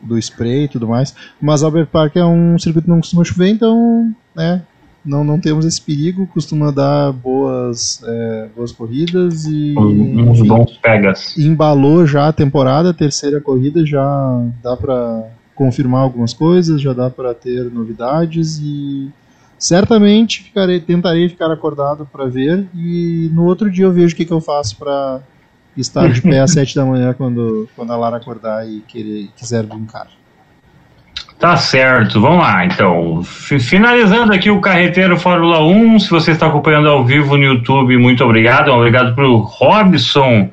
[0.00, 1.14] do spray e tudo mais.
[1.40, 4.62] Mas Albert Park é um circuito que não costuma chover, então, né,
[5.04, 11.36] não, não temos esse perigo, costuma dar boas, é, boas corridas e Uns bons pegas.
[11.36, 14.00] embalou já a temporada, a terceira corrida já
[14.62, 19.10] dá para confirmar algumas coisas, já dá para ter novidades e
[19.58, 24.24] certamente ficarei, tentarei ficar acordado para ver e no outro dia eu vejo o que,
[24.24, 25.20] que eu faço para
[25.76, 29.64] estar de pé às sete da manhã quando, quando a Lara acordar e querer, quiser
[29.64, 30.06] brincar.
[31.38, 33.22] Tá certo, vamos lá então.
[33.22, 37.96] Fi- Finalizando aqui o Carreteiro Fórmula 1, se você está acompanhando ao vivo no YouTube,
[37.96, 38.72] muito obrigado.
[38.72, 40.50] Obrigado pro Robson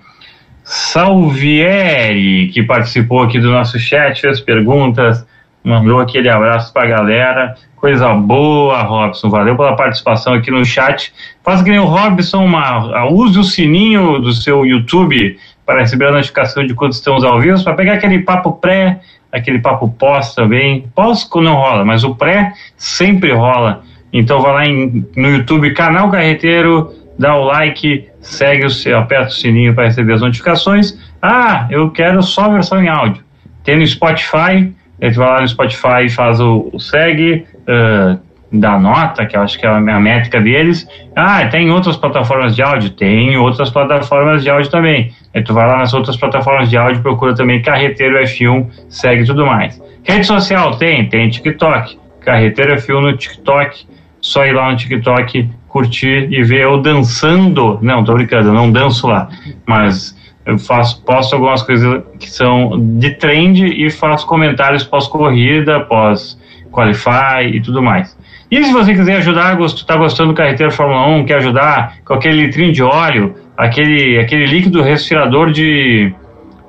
[0.64, 5.26] Salvieri, que participou aqui do nosso chat, fez perguntas,
[5.66, 7.56] mandou aquele abraço pra galera.
[7.76, 9.30] Coisa boa, Robson.
[9.30, 11.12] Valeu pela participação aqui no chat.
[11.44, 16.12] Faça que nem o Robson, uma, use o sininho do seu YouTube para receber a
[16.12, 19.00] notificação de quando estamos ao vivo, para pegar aquele papo pré,
[19.32, 20.88] aquele papo pós também.
[20.94, 23.82] Pós não rola, mas o pré sempre rola.
[24.14, 29.30] Então vai lá em, no YouTube, canal Carreteiro, dá o like, segue o seu, aperta
[29.30, 30.98] o sininho para receber as notificações.
[31.22, 33.24] Ah, eu quero só a versão em áudio.
[33.64, 34.72] Tem no Spotify,
[35.02, 38.18] a gente vai lá no Spotify e faz o, o segue, ah,
[38.52, 40.88] da nota, que eu acho que é a métrica deles.
[41.16, 42.90] Ah, tem outras plataformas de áudio?
[42.92, 45.12] Tem outras plataformas de áudio também.
[45.34, 49.46] Aí tu vai lá nas outras plataformas de áudio, procura também Carreteiro F1, segue tudo
[49.46, 49.82] mais.
[50.04, 51.08] Rede social tem?
[51.10, 51.98] Tem TikTok.
[52.22, 53.86] Carreteiro F1 no TikTok.
[54.22, 57.78] Só ir lá no TikTok, curtir e ver eu dançando.
[57.82, 59.30] Não, tô brincando, eu não danço lá.
[59.68, 60.15] Mas
[60.46, 67.60] eu faço, posto algumas coisas que são de trend e faço comentários pós-corrida, pós-qualify e
[67.62, 68.16] tudo mais.
[68.52, 72.46] E se você quiser ajudar, está gostando do Carreteiro Fórmula 1, quer ajudar com aquele
[72.46, 76.14] litrinho de óleo, aquele, aquele líquido respirador de,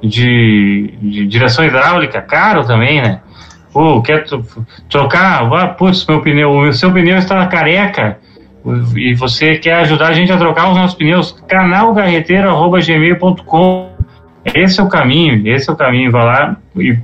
[0.03, 3.21] de, de direção hidráulica, caro também, né?
[3.75, 4.25] Pô, quer
[4.89, 5.53] trocar?
[5.53, 8.19] Ah, putz, meu pneu, o seu pneu está careca
[8.97, 13.97] e você quer ajudar a gente a trocar os nossos pneus, canalcarreteiro.gmail.com
[14.55, 16.97] esse é o caminho, esse é o caminho, vai lá e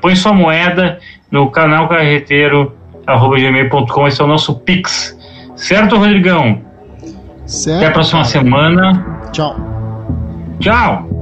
[0.00, 1.00] põe sua moeda
[1.30, 5.18] no canal carreteiro.gmail.com, esse é o nosso Pix.
[5.56, 6.62] Certo, Rodrigão?
[7.46, 7.78] Certo.
[7.78, 9.04] Até a próxima semana.
[9.32, 9.56] Tchau.
[10.60, 11.17] Tchau.